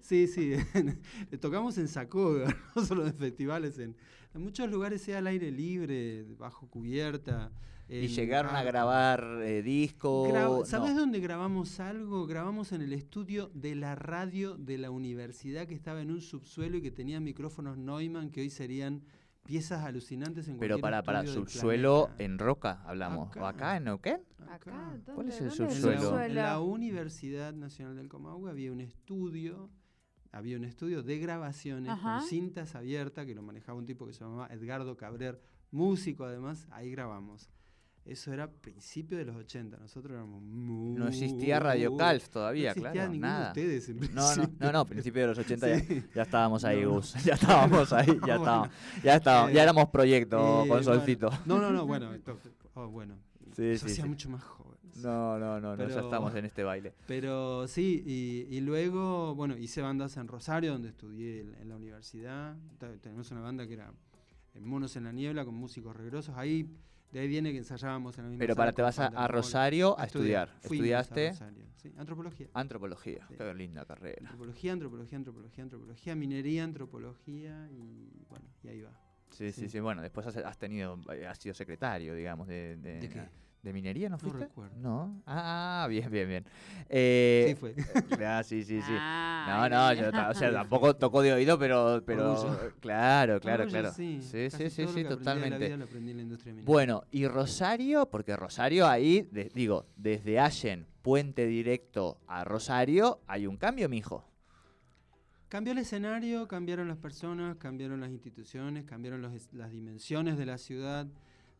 sí, 0.00 0.26
sí. 0.26 0.52
Tocamos 1.40 1.76
en 1.76 1.88
Sacoga, 1.88 2.56
no 2.74 2.84
solo 2.86 3.06
en 3.06 3.12
festivales, 3.14 3.78
en, 3.78 3.94
en 4.34 4.40
muchos 4.42 4.70
lugares 4.70 5.02
sea 5.02 5.18
al 5.18 5.26
aire 5.26 5.50
libre, 5.50 6.24
bajo 6.38 6.66
cubierta. 6.68 7.52
Y 7.90 8.06
llegaron 8.08 8.54
a 8.54 8.62
grabar 8.62 9.40
eh, 9.42 9.62
discos. 9.62 10.28
Gra- 10.30 10.64
¿Sabes 10.64 10.94
no. 10.94 11.00
dónde 11.00 11.20
grabamos 11.20 11.80
algo? 11.80 12.26
Grabamos 12.26 12.72
en 12.72 12.80
el 12.82 12.92
estudio 12.94 13.50
de 13.54 13.74
la 13.74 13.94
radio 13.94 14.56
de 14.56 14.78
la 14.78 14.90
universidad 14.90 15.66
que 15.66 15.74
estaba 15.74 16.00
en 16.00 16.10
un 16.10 16.20
subsuelo 16.22 16.78
y 16.78 16.82
que 16.82 16.90
tenía 16.90 17.18
micrófonos 17.20 17.76
Neumann 17.78 18.30
que 18.30 18.40
hoy 18.42 18.50
serían 18.50 19.02
piezas 19.48 19.82
alucinantes 19.82 20.46
en 20.46 20.58
Pero 20.58 20.74
cualquier 20.78 21.02
para, 21.02 21.02
para 21.02 21.26
subsuelo 21.26 22.10
en 22.18 22.38
roca 22.38 22.82
hablamos. 22.84 23.34
¿O 23.34 23.46
Acá. 23.46 23.78
en 23.78 23.84
Neuquén? 23.84 24.20
Acá, 24.46 24.92
¿dónde, 25.06 25.12
¿Cuál 25.14 25.28
es 25.30 25.40
el 25.40 25.50
subsuelo? 25.50 26.16
la, 26.16 26.26
en 26.26 26.34
la 26.34 26.60
Universidad 26.60 27.54
Nacional 27.54 27.96
del 27.96 28.10
Comahue 28.10 28.50
había 28.50 28.70
un 28.70 28.82
estudio, 28.82 29.70
había 30.32 30.58
un 30.58 30.64
estudio 30.64 31.02
de 31.02 31.18
grabaciones 31.18 31.88
Ajá. 31.88 32.18
con 32.18 32.28
cintas 32.28 32.74
abiertas 32.74 33.24
que 33.24 33.34
lo 33.34 33.40
manejaba 33.40 33.78
un 33.78 33.86
tipo 33.86 34.06
que 34.06 34.12
se 34.12 34.20
llamaba 34.22 34.48
Edgardo 34.48 34.98
Cabrer, 34.98 35.40
músico 35.70 36.24
además, 36.24 36.68
ahí 36.70 36.90
grabamos. 36.90 37.48
Eso 38.08 38.32
era 38.32 38.50
principio 38.50 39.18
de 39.18 39.26
los 39.26 39.36
80, 39.36 39.76
nosotros 39.76 40.12
éramos 40.14 40.42
muy... 40.42 40.98
No 40.98 41.08
existía 41.08 41.60
Radio 41.60 41.94
Calf 41.96 42.30
todavía, 42.30 42.72
no 42.74 42.80
claro. 42.80 43.12
Nada. 43.14 43.52
de 43.52 43.60
ustedes 43.68 43.88
en 43.90 44.14
No, 44.14 44.34
no, 44.34 44.50
no, 44.58 44.72
no, 44.72 44.84
principio 44.86 45.20
de 45.22 45.28
los 45.28 45.38
80 45.38 45.68
ya, 45.68 45.78
Sí. 45.80 46.02
ya 46.14 46.22
estábamos 46.22 46.64
ahí, 46.64 46.82
No. 46.82 46.92
Gus. 46.92 47.12
Ya 47.24 47.34
estábamos 47.34 47.92
ahí, 47.92 48.06
ya 48.06 48.12
Bueno. 48.20 48.34
estábamos. 48.36 48.68
Ya 49.04 49.14
estábamos, 49.16 49.52
ya 49.52 49.60
Eh, 49.60 49.62
éramos 49.62 49.88
proyecto 49.90 50.36
Eh, 50.38 50.58
con 50.60 50.68
bueno, 50.68 50.82
Solcito. 50.84 51.30
No, 51.44 51.58
no, 51.60 51.70
no, 51.70 51.86
bueno, 51.86 52.14
esto- 52.14 52.38
oh, 52.74 52.88
bueno. 52.88 53.14
Sí, 53.54 53.62
Nos 53.72 53.80
sí, 53.80 53.86
hacía 53.86 54.06
mucho 54.06 54.30
más 54.30 54.42
jóvenes. 54.42 54.96
No, 55.02 55.38
no, 55.38 55.60
no, 55.60 55.76
no, 55.76 55.88
ya 55.88 56.00
estamos 56.00 56.34
en 56.34 56.46
este 56.46 56.64
baile. 56.64 56.94
Pero 57.06 57.68
sí, 57.68 58.02
y, 58.06 58.56
y 58.56 58.60
luego, 58.62 59.34
bueno, 59.34 59.56
hice 59.56 59.82
bandas 59.82 60.16
en 60.16 60.28
Rosario, 60.28 60.72
donde 60.72 60.88
estudié 60.88 61.40
en, 61.42 61.54
en 61.56 61.68
la 61.68 61.76
universidad. 61.76 62.56
Tenemos 63.02 63.30
una 63.30 63.42
banda 63.42 63.66
que 63.66 63.74
era 63.74 63.92
eh, 64.54 64.60
Monos 64.60 64.96
en 64.96 65.04
la 65.04 65.12
Niebla, 65.12 65.44
con 65.44 65.54
músicos 65.54 65.94
regrosos. 65.94 66.34
Ahí, 66.36 66.68
de 67.12 67.20
ahí 67.20 67.28
viene 67.28 67.52
que 67.52 67.58
ensayábamos 67.58 68.18
en 68.18 68.24
la 68.24 68.30
misma 68.30 68.40
Pero 68.40 68.56
para 68.56 68.72
te 68.72 68.82
vas 68.82 68.98
a. 68.98 69.28
Rosario 69.28 69.98
a 69.98 70.04
estudiar. 70.04 70.50
¿Estudiaste? 70.62 71.32
Sí, 71.76 71.92
antropología. 71.96 72.48
Antropología. 72.54 73.24
Sí. 73.28 73.34
Qué 73.36 73.54
linda 73.54 73.84
carrera. 73.84 74.18
Antropología, 74.20 74.72
antropología, 74.72 75.16
antropología, 75.18 75.62
antropología, 75.64 76.14
minería, 76.16 76.64
antropología 76.64 77.68
y 77.70 78.24
bueno, 78.28 78.44
y 78.64 78.68
ahí 78.68 78.80
va. 78.82 78.90
Sí, 79.30 79.52
sí, 79.52 79.62
Sí. 79.62 79.68
sí. 79.68 79.80
Bueno, 79.80 80.02
después 80.02 80.26
has, 80.26 80.36
has 80.38 80.58
tenido, 80.58 80.98
eh, 81.12 81.26
has 81.26 81.38
sido 81.38 81.54
secretario, 81.54 82.14
digamos, 82.14 82.48
de, 82.48 82.76
de, 82.76 83.00
¿De 83.00 83.08
qué? 83.08 83.28
¿De 83.62 83.72
minería 83.72 84.08
no 84.08 84.14
No 84.14 84.18
fuiste? 84.18 84.44
recuerdo. 84.46 84.76
No. 84.76 85.20
Ah, 85.26 85.86
bien, 85.90 86.10
bien, 86.10 86.28
bien. 86.28 86.44
Eh, 86.88 87.46
Sí 87.48 87.54
fue. 87.56 87.74
ah, 88.24 88.42
sí, 88.44 88.62
sí, 88.62 88.80
sí. 88.80 88.92
Ah, 88.92 89.68
No, 89.68 89.68
no, 89.68 89.92
yo 89.94 90.08
o 90.08 90.34
sea, 90.34 90.52
tampoco 90.52 90.94
tocó 90.96 91.22
de 91.22 91.32
oído, 91.32 91.58
pero, 91.58 92.02
pero 92.06 92.32
Orgullo. 92.34 92.72
claro, 92.80 93.40
claro, 93.40 93.64
Orgullo, 93.64 93.80
claro. 93.80 93.92
Sí, 93.92 94.20
Sí, 94.22 94.48
sí, 94.48 94.48
casi 94.50 94.70
sí, 94.70 94.82
todo 94.82 94.86
lo 94.86 94.92
sí, 94.94 95.02
que 95.02 95.08
aprendí 95.08 95.08
de 95.08 95.10
la 95.10 95.18
totalmente. 95.18 95.66
vida 95.66 95.76
lo 95.76 95.84
aprendí 95.84 96.10
en 96.12 96.16
la 96.18 96.22
industria 96.22 96.52
minera. 96.54 96.66
Bueno, 96.66 97.04
y 97.10 97.26
Rosario, 97.26 98.06
porque 98.10 98.36
Rosario 98.36 98.86
ahí, 98.86 99.22
de- 99.32 99.50
digo, 99.54 99.86
desde 99.96 100.38
Allen, 100.38 100.86
puente 101.02 101.46
directo 101.46 102.20
a 102.28 102.44
Rosario, 102.44 103.20
hay 103.26 103.46
un 103.46 103.56
cambio, 103.56 103.88
mijo. 103.88 104.24
Cambió 105.48 105.72
el 105.72 105.78
escenario, 105.78 106.46
cambiaron 106.46 106.88
las 106.88 106.98
personas, 106.98 107.56
cambiaron 107.56 108.00
las 108.00 108.10
instituciones, 108.10 108.84
cambiaron 108.84 109.22
los 109.22 109.32
las 109.52 109.70
dimensiones 109.72 110.36
de 110.36 110.44
la 110.44 110.58
ciudad, 110.58 111.06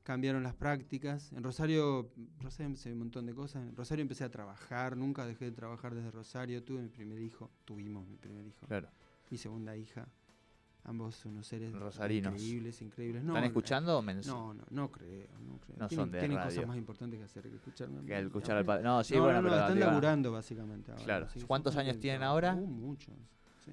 cambiaron 0.09 0.43
las 0.43 0.55
prácticas. 0.55 1.35
En 1.35 1.43
Rosario, 1.45 2.11
Rosario 2.41 2.69
empecé 2.69 2.91
un 2.91 3.01
montón 3.01 3.27
de 3.27 3.35
cosas. 3.35 3.69
En 3.69 3.77
Rosario 3.77 4.01
empecé 4.01 4.25
a 4.25 4.31
trabajar, 4.31 4.97
nunca 4.97 5.27
dejé 5.27 5.45
de 5.45 5.53
trabajar 5.53 5.95
desde 5.95 6.11
Rosario. 6.11 6.65
Tuve 6.65 6.81
mi 6.81 6.89
primer 6.89 7.21
hijo, 7.21 7.51
tuvimos 7.67 8.07
mi 8.09 8.17
primer 8.17 8.47
hijo, 8.47 8.67
Claro. 8.67 8.89
mi 9.31 9.37
segunda 9.37 9.77
hija. 9.77 10.09
Ambos 10.85 11.23
unos 11.27 11.47
seres 11.47 11.75
Rosarinos. 11.75 12.33
increíbles, 12.33 12.81
increíbles. 12.81 13.23
No, 13.23 13.33
¿Están 13.33 13.43
no, 13.43 13.47
escuchando 13.49 13.99
o 13.99 14.03
mens- 14.03 14.27
No, 14.27 14.55
no, 14.55 14.65
no 14.71 14.91
creo, 14.91 15.29
no 15.47 15.59
creo. 15.59 15.77
No 15.77 15.89
tienen, 15.89 15.91
son 16.07 16.11
de 16.11 16.19
tienen 16.21 16.39
radio. 16.39 16.49
cosas 16.51 16.67
más 16.69 16.77
importantes 16.79 17.19
que 17.19 17.25
hacer 17.27 17.43
que 17.43 17.57
escucharme. 17.57 18.07
que 18.07 18.15
No, 18.23 18.27
escuchar 18.29 18.57
al 18.57 18.63
no, 18.63 18.67
padre? 18.67 18.83
No, 18.85 19.05
sí, 19.05 19.15
no, 19.15 19.23
bueno, 19.25 19.43
no, 19.43 19.43
no, 19.43 19.49
pero 19.51 19.61
están 19.61 19.75
digo, 19.77 19.87
laburando 19.89 20.33
básicamente 20.33 20.91
ahora. 20.93 21.05
Claro. 21.05 21.29
sí, 21.29 21.41
son 21.41 21.49
¿Cuántos 21.49 21.77
años 21.77 21.99
tienen 22.01 22.23
ahora? 22.23 22.55
Uh, 22.55 22.67
muchos, 22.67 23.13
sí. 23.63 23.73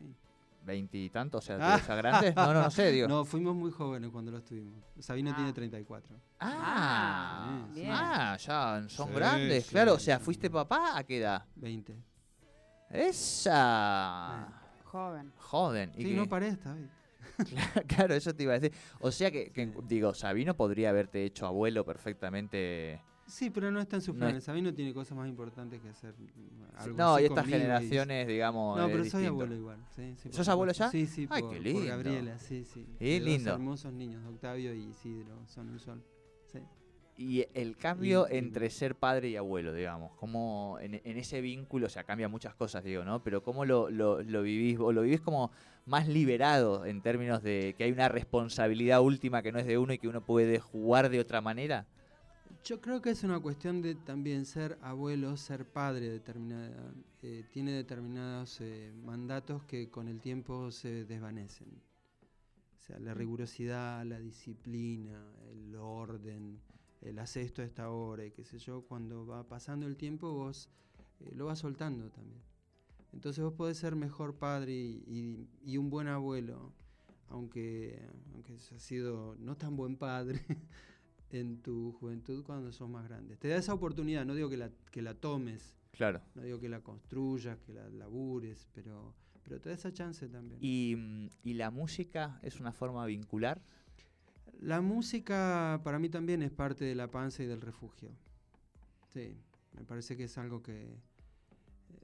Veintitantos, 0.65 1.43
o 1.43 1.45
sea, 1.45 1.57
Ah. 1.61 1.79
o 1.81 1.85
sea, 1.85 1.95
grandes. 1.95 2.35
No, 2.35 2.53
no, 2.53 2.63
no 2.63 2.71
sé, 2.71 2.91
digo. 2.91 3.07
No, 3.07 3.23
fuimos 3.23 3.55
muy 3.55 3.71
jóvenes 3.71 4.09
cuando 4.11 4.31
los 4.31 4.43
tuvimos. 4.43 4.83
Sabino 4.99 5.31
Ah. 5.31 5.35
tiene 5.35 5.53
34. 5.53 6.15
Ah, 6.39 7.61
Ah, 7.61 7.67
bien. 7.73 7.89
ah, 7.91 8.37
ya 8.37 8.83
son 8.89 9.07
Sí, 9.09 9.13
grandes, 9.15 9.63
sí, 9.65 9.69
claro. 9.71 9.93
O 9.93 9.99
sea, 9.99 10.17
sí. 10.17 10.25
¿fuiste 10.25 10.49
papá 10.49 10.97
a 10.97 11.03
qué 11.03 11.19
edad? 11.19 11.45
20. 11.55 11.95
Esa. 12.89 14.47
Joven. 14.83 15.31
Joden. 15.37 15.91
y 15.97 16.03
Sí, 16.03 16.13
no 16.13 16.27
paré 16.27 16.49
esta 16.49 16.73
vez. 16.73 16.89
claro, 17.87 18.13
eso 18.13 18.33
te 18.33 18.43
iba 18.43 18.53
a 18.53 18.59
decir. 18.59 18.77
O 18.99 19.11
sea 19.11 19.29
que, 19.31 19.51
que, 19.51 19.71
digo, 19.87 20.13
Sabino 20.13 20.55
podría 20.55 20.89
haberte 20.89 21.23
hecho 21.25 21.45
abuelo 21.45 21.83
perfectamente. 21.85 23.01
Sí, 23.27 23.49
pero 23.49 23.71
no 23.71 23.79
está 23.81 23.95
en 23.95 24.01
sus 24.03 24.13
No 24.15 24.19
planes. 24.19 24.43
Sabino 24.43 24.71
tiene 24.73 24.93
cosas 24.93 25.17
más 25.17 25.27
importantes 25.27 25.81
que 25.81 25.89
hacer. 25.89 26.13
algo 26.77 26.97
no, 26.97 27.19
y 27.19 27.25
estas 27.25 27.47
generaciones, 27.47 28.27
digamos. 28.27 28.77
No, 28.77 28.85
pero 28.85 28.97
soy 28.97 29.03
distinto. 29.03 29.29
abuelo 29.29 29.55
igual. 29.55 29.77
Sí, 29.95 30.13
sí, 30.17 30.29
por 30.29 30.35
¿Sos 30.35 30.47
abuelo 30.49 30.73
ya? 30.73 30.89
Sí, 30.91 31.05
sí, 31.07 31.27
Ay, 31.31 31.41
por, 31.41 31.51
qué 31.51 31.57
por 31.57 31.65
lindo. 31.65 31.85
Gabriela, 31.87 32.37
sí, 32.39 32.63
sí. 32.65 32.85
Y 32.99 33.05
De 33.05 33.19
dos 33.19 33.29
lindo. 33.29 33.53
hermosos 33.53 33.93
niños, 33.93 34.23
Octavio 34.27 34.73
y 34.75 34.83
Isidro, 34.89 35.45
son 35.47 35.69
un 35.69 35.79
sol. 35.79 36.03
Sí. 36.51 36.59
Y 37.17 37.45
el 37.55 37.77
cambio 37.77 38.27
Y- 38.29 38.35
y- 38.35 38.37
entre 38.37 38.69
ser 38.69 38.93
padre 38.95 39.29
y 39.29 39.37
abuelo, 39.37 39.73
digamos, 39.73 40.11
cómo 40.17 40.77
en, 40.81 40.95
en 41.03 41.17
ese 41.17 41.41
vínculo, 41.41 41.87
o 41.87 41.89
sea, 41.89 42.03
cambia 42.03 42.27
muchas 42.27 42.53
cosas, 42.53 42.83
digo, 42.83 43.03
¿no? 43.05 43.23
Pero 43.23 43.41
cómo 43.41 43.65
lo, 43.65 43.89
lo, 43.89 44.21
lo 44.21 44.41
vivís, 44.43 44.77
o 44.79 44.91
lo 44.91 45.01
vivís 45.01 45.21
como 45.21 45.49
más 45.87 46.07
liberado 46.07 46.85
en 46.85 47.01
términos 47.01 47.41
de 47.41 47.73
que 47.77 47.85
hay 47.85 47.91
una 47.91 48.07
responsabilidad 48.09 49.01
última 49.01 49.41
que 49.41 49.51
no 49.51 49.57
es 49.59 49.65
de 49.65 49.77
uno 49.79 49.93
y 49.93 49.97
que 49.97 50.07
uno 50.09 50.21
puede 50.23 50.59
jugar 50.59 51.09
de 51.09 51.19
otra 51.21 51.41
manera. 51.41 51.87
Yo 52.65 52.81
creo 52.81 53.01
que 53.01 53.11
es 53.11 53.23
una 53.23 53.39
cuestión 53.39 53.81
de 53.81 53.95
también 53.95 54.45
ser 54.45 54.77
abuelo, 54.81 55.37
ser 55.37 55.65
padre, 55.71 56.09
determinada, 56.09 56.93
eh, 57.21 57.45
tiene 57.51 57.71
determinados 57.71 58.59
eh, 58.59 58.91
mandatos 59.05 59.63
que 59.63 59.89
con 59.91 60.07
el 60.07 60.19
tiempo 60.19 60.71
se 60.71 61.05
desvanecen. 61.05 61.67
O 62.77 62.81
sea, 62.81 62.99
la 62.99 63.13
rigurosidad, 63.13 64.05
la 64.05 64.19
disciplina, 64.19 65.19
el 65.51 65.75
orden, 65.75 66.59
el 67.01 67.19
hacer 67.19 67.43
esto 67.43 67.61
a 67.61 67.65
esta 67.65 67.89
hora 67.89 68.25
y 68.25 68.31
qué 68.31 68.43
sé 68.43 68.57
yo, 68.59 68.81
cuando 68.83 69.25
va 69.27 69.47
pasando 69.47 69.85
el 69.87 69.95
tiempo 69.97 70.31
vos 70.33 70.69
eh, 71.19 71.31
lo 71.35 71.45
vas 71.45 71.59
soltando 71.59 72.09
también. 72.11 72.41
Entonces 73.13 73.43
vos 73.43 73.53
podés 73.53 73.77
ser 73.77 73.95
mejor 73.95 74.35
padre 74.35 74.73
y, 74.73 75.03
y- 75.07 75.49
y 75.73 75.77
un 75.77 75.89
buen 75.89 76.07
abuelo, 76.07 76.73
aunque, 77.29 77.99
aunque 78.33 78.53
has 78.55 78.81
sido 78.83 79.35
no 79.39 79.55
tan 79.57 79.75
buen 79.77 79.95
padre 79.97 80.41
en 81.39 81.61
tu 81.61 81.91
juventud 81.93 82.43
cuando 82.43 82.71
sos 82.71 82.89
más 82.89 83.07
grande. 83.07 83.37
Te 83.37 83.47
da 83.49 83.57
esa 83.57 83.73
oportunidad, 83.73 84.25
no 84.25 84.33
digo 84.35 84.49
que 84.49 84.57
la, 84.57 84.69
que 84.91 85.01
la 85.01 85.13
tomes, 85.13 85.75
Claro. 85.91 86.21
no 86.35 86.41
digo 86.43 86.59
que 86.59 86.69
la 86.69 86.81
construyas, 86.81 87.57
que 87.59 87.73
la 87.73 87.87
labures, 87.89 88.67
pero, 88.73 89.13
pero 89.43 89.59
te 89.59 89.69
da 89.69 89.75
esa 89.75 89.91
chance 89.93 90.27
también. 90.27 90.59
Y, 90.61 91.29
y 91.43 91.53
la 91.53 91.71
música 91.71 92.39
es 92.43 92.59
una 92.59 92.71
forma 92.71 93.05
vincular. 93.05 93.61
La 94.59 94.81
música 94.81 95.81
para 95.83 95.99
mí 95.99 96.09
también 96.09 96.41
es 96.41 96.51
parte 96.51 96.85
de 96.85 96.95
la 96.95 97.09
panza 97.11 97.43
y 97.43 97.45
del 97.45 97.61
refugio. 97.61 98.09
Sí, 99.13 99.37
me 99.73 99.83
parece 99.83 100.15
que 100.17 100.25
es 100.25 100.37
algo 100.37 100.61
que... 100.61 100.83
eh, 100.83 100.97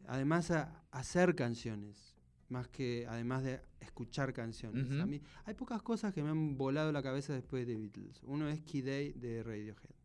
Además, 0.08 0.52
a- 0.52 0.84
hacer 0.92 1.36
canciones, 1.36 2.16
más 2.52 2.68
que 2.68 3.06
además 3.08 3.44
de 3.44 3.62
escuchar 3.80 4.34
canciones. 4.34 4.92
A 5.00 5.06
mí 5.06 5.22
hay 5.46 5.54
pocas 5.56 5.82
cosas 5.82 6.14
que 6.14 6.22
me 6.22 6.30
han 6.30 6.58
volado 6.58 6.92
la 6.92 7.02
cabeza 7.02 7.34
después 7.34 7.66
de 7.66 7.76
Beatles. 7.76 8.22
Uno 8.24 8.48
es 8.50 8.62
Key 8.62 8.82
Day 8.82 9.14
de 9.14 9.42
Radiohead. 9.42 9.96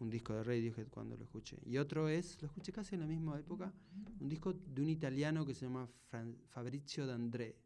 Un 0.00 0.08
disco 0.10 0.32
de 0.34 0.44
Radiohead 0.44 0.88
cuando 0.88 1.16
lo 1.16 1.24
escuché. 1.24 1.58
Y 1.66 1.76
otro 1.78 2.08
es, 2.08 2.40
lo 2.40 2.46
escuché 2.46 2.72
casi 2.72 2.94
en 2.94 3.00
la 3.02 3.06
misma 3.06 3.38
época, 3.38 3.72
un 4.20 4.28
disco 4.28 4.52
de 4.54 4.80
un 4.82 4.88
italiano 4.88 5.44
que 5.44 5.54
se 5.54 5.66
llama 5.66 5.88
Fran- 6.10 6.36
Fabrizio 6.48 7.06
D'André. 7.06 7.56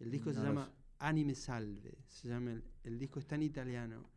El 0.00 0.10
disco 0.10 0.30
se 0.32 0.38
No 0.38 0.42
lo 0.44 0.48
llama 0.50 0.66
sé. 0.66 0.72
Anime 1.00 1.34
Salve. 1.34 1.98
Se 2.08 2.28
llama 2.28 2.52
el, 2.52 2.64
el 2.84 2.98
disco 2.98 3.18
está 3.20 3.34
en 3.36 3.42
italiano. 3.42 4.10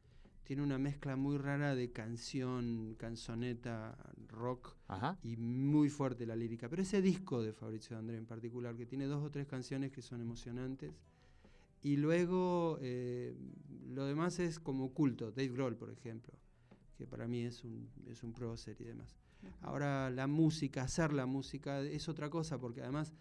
Tiene 0.52 0.64
una 0.64 0.78
mezcla 0.78 1.16
muy 1.16 1.38
rara 1.38 1.76
de 1.76 1.94
canción, 1.94 2.96
canzoneta, 3.00 3.98
rock 4.28 4.76
Ajá. 4.90 5.18
y 5.24 5.38
muy 5.38 5.88
fuerte 5.88 6.26
la 6.26 6.36
lírica. 6.36 6.68
Pero 6.68 6.82
ese 6.82 7.02
disco 7.02 7.42
de 7.42 7.54
Fabrizio 7.54 7.96
D'André 7.96 8.18
en 8.18 8.26
particular, 8.26 8.76
que 8.76 8.86
tiene 8.86 9.06
dos 9.06 9.24
o 9.24 9.32
tres 9.32 9.48
canciones 9.48 9.94
que 9.94 10.02
son 10.02 10.20
emocionantes. 10.20 10.92
Y 11.82 11.96
luego 11.96 12.78
eh, 12.82 13.34
lo 13.94 14.06
demás 14.06 14.40
es 14.40 14.60
como 14.60 14.94
culto. 14.94 15.32
Dave 15.32 15.48
Grohl, 15.48 15.78
por 15.78 15.90
ejemplo, 15.90 16.34
que 16.98 17.08
para 17.08 17.30
mí 17.30 17.44
es 17.44 17.64
un, 17.64 17.90
es 18.10 18.22
un 18.22 18.34
prócer 18.34 18.76
y 18.82 18.84
demás. 18.84 19.16
Ahora 19.62 20.10
la 20.10 20.28
música, 20.28 20.84
hacer 20.84 21.14
la 21.14 21.26
música 21.26 21.80
es 21.80 22.10
otra 22.10 22.30
cosa, 22.30 22.60
porque 22.60 22.82
además 22.82 23.14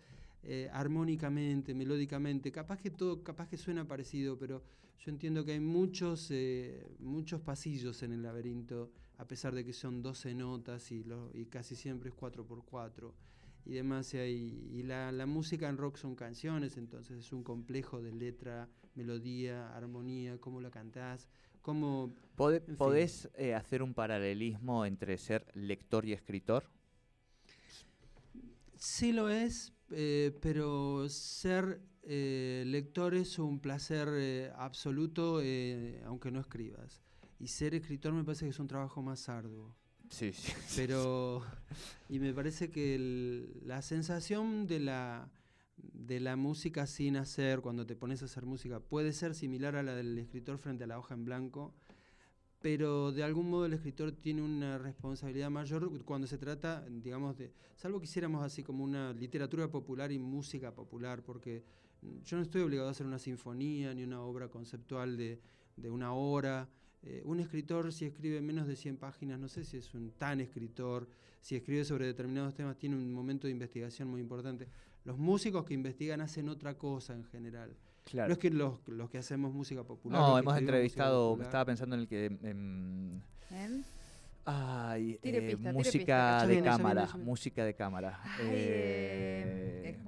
eh, 0.43 0.69
armónicamente, 0.73 1.75
melódicamente, 1.75 2.51
capaz 2.51 2.81
que 2.81 2.91
todo, 2.91 3.23
capaz 3.23 3.47
que 3.47 3.57
suena 3.57 3.87
parecido, 3.87 4.37
pero 4.37 4.65
yo 5.01 5.11
entiendo 5.11 5.45
que 5.45 5.53
hay 5.53 5.61
muchos, 5.61 6.29
eh, 6.31 6.95
muchos 6.99 7.41
pasillos 7.41 8.03
en 8.03 8.13
el 8.13 8.23
laberinto, 8.23 8.91
a 9.19 9.27
pesar 9.27 9.55
de 9.55 9.65
que 9.65 9.73
son 9.73 10.03
12 10.03 10.35
notas 10.35 10.91
y, 10.93 11.05
lo- 11.05 11.31
y 11.35 11.47
casi 11.47 11.75
siempre 11.75 12.11
es 12.11 12.15
4x4 12.15 13.15
y 13.65 13.73
demás. 13.75 14.13
Y, 14.15 14.19
hay- 14.19 14.69
y 14.73 14.83
la, 14.83 15.11
la 15.13 15.27
música 15.27 15.69
en 15.69 15.77
rock 15.79 15.97
son 15.97 16.15
canciones, 16.15 16.77
entonces 16.77 17.19
es 17.19 17.33
un 17.33 17.43
complejo 17.43 18.03
de 18.03 18.13
letra, 18.13 18.69
melodía, 18.95 19.75
armonía, 19.77 20.39
cómo 20.39 20.61
la 20.61 20.71
cantás, 20.71 21.29
cómo 21.63 22.15
¿Pode- 22.37 22.61
fin. 22.61 22.77
¿Podés 22.77 23.29
eh, 23.37 23.55
hacer 23.55 23.83
un 23.83 23.95
paralelismo 23.95 24.85
entre 24.85 25.17
ser 25.19 25.47
lector 25.55 26.05
y 26.07 26.13
escritor? 26.13 26.65
Sí 28.77 29.13
lo 29.13 29.29
es, 29.29 29.73
eh, 29.91 30.33
pero 30.41 31.09
ser 31.09 31.81
eh, 32.03 32.65
lector 32.67 33.15
es 33.15 33.39
un 33.39 33.61
placer 33.61 34.09
eh, 34.13 34.53
absoluto, 34.57 35.41
eh, 35.43 36.03
aunque 36.07 36.31
no 36.31 36.41
escribas. 36.41 37.03
Y 37.39 37.49
ser 37.49 37.75
escritor 37.75 38.13
me 38.13 38.25
parece 38.25 38.45
que 38.45 38.51
es 38.51 38.59
un 38.59 38.69
trabajo 38.69 39.03
más 39.03 39.29
arduo. 39.29 39.75
Sí, 40.09 40.33
sí. 40.33 40.53
Pero, 40.77 41.43
y 42.09 42.19
me 42.19 42.33
parece 42.35 42.71
que 42.71 42.95
el- 42.97 43.63
la 43.65 43.81
sensación 43.83 44.67
de 44.67 44.81
la, 44.81 45.31
de 45.77 46.21
la 46.21 46.37
música 46.37 46.87
sin 46.87 47.17
hacer, 47.17 47.61
cuando 47.61 47.87
te 47.87 47.97
pones 47.97 48.21
a 48.23 48.25
hacer 48.27 48.45
música, 48.45 48.81
puede 48.81 49.13
ser 49.13 49.35
similar 49.35 49.77
a 49.77 49.83
la 49.83 49.95
del 49.95 50.19
escritor 50.19 50.59
frente 50.59 50.85
a 50.85 50.87
la 50.89 50.99
hoja 50.99 51.15
en 51.15 51.25
blanco, 51.25 51.73
pero 52.61 53.11
de 53.13 53.23
algún 53.23 53.49
modo 53.49 53.65
el 53.67 53.73
escritor 53.73 54.13
tiene 54.13 54.43
una 54.43 54.77
responsabilidad 54.79 55.49
mayor 55.51 56.03
cuando 56.05 56.27
se 56.27 56.37
trata, 56.37 56.85
digamos, 56.91 57.39
de, 57.39 57.53
salvo 57.77 58.01
que 58.01 58.05
hiciéramos 58.05 58.45
así 58.45 58.63
como 58.63 58.85
una 58.85 59.13
literatura 59.15 59.69
popular 59.71 60.13
y 60.13 60.19
música 60.19 60.75
popular, 60.75 61.23
porque 61.23 61.65
yo 62.25 62.37
no 62.37 62.43
estoy 62.43 62.63
obligado 62.63 62.89
a 62.89 62.93
hacer 62.93 63.07
una 63.07 63.19
sinfonía 63.19 63.93
ni 63.95 64.03
una 64.05 64.21
obra 64.23 64.49
conceptual 64.49 65.17
de, 65.17 65.41
de 65.77 65.91
una 65.91 66.13
hora. 66.13 66.69
Eh, 67.03 67.23
un 67.25 67.41
escritor, 67.41 67.93
si 67.93 68.05
escribe 68.05 68.41
menos 68.43 68.67
de 68.67 68.77
100 68.77 68.97
páginas, 68.99 69.39
no 69.41 69.49
sé 69.49 69.65
si 69.65 69.79
es 69.79 69.95
un 69.95 70.11
tan 70.13 70.41
escritor, 70.41 71.09
si 71.41 71.57
escribe 71.57 71.85
sobre 71.85 72.07
determinados 72.07 72.55
temas, 72.55 72.77
tiene 72.77 72.97
un 72.97 73.13
momento 73.13 73.47
de 73.47 73.53
investigación 73.53 74.09
muy 74.09 74.21
importante. 74.21 74.69
Los 75.05 75.17
músicos 75.19 75.65
que 75.65 75.73
investigan 75.75 76.21
hacen 76.21 76.49
otra 76.51 76.77
cosa 76.77 77.15
en 77.15 77.25
general. 77.25 77.75
Claro. 78.05 78.29
No 78.29 78.33
es 78.35 78.39
que 78.39 78.51
los, 78.51 78.87
los 78.89 79.09
que 79.09 79.19
hacemos 79.19 79.53
música 79.53 79.83
popular. 79.85 80.21
No, 80.21 80.39
hemos 80.39 80.57
entrevistado, 80.59 81.31
popular- 81.31 81.47
estaba 81.49 81.65
pensando 81.65 81.95
en 81.97 82.01
el 82.03 82.09
que... 82.09 82.27
em, 82.27 83.21
¿En? 83.51 83.85
Ay, 84.53 85.19
Tire 85.23 85.39
eh, 85.39 85.57
pista, 85.57 85.73
música 85.73 86.41
de 86.47 86.53
viene, 86.53 86.69
cámara, 86.69 87.05
viene, 87.07 87.25
música 87.25 87.65
de 87.65 87.75
cámara. 87.75 88.21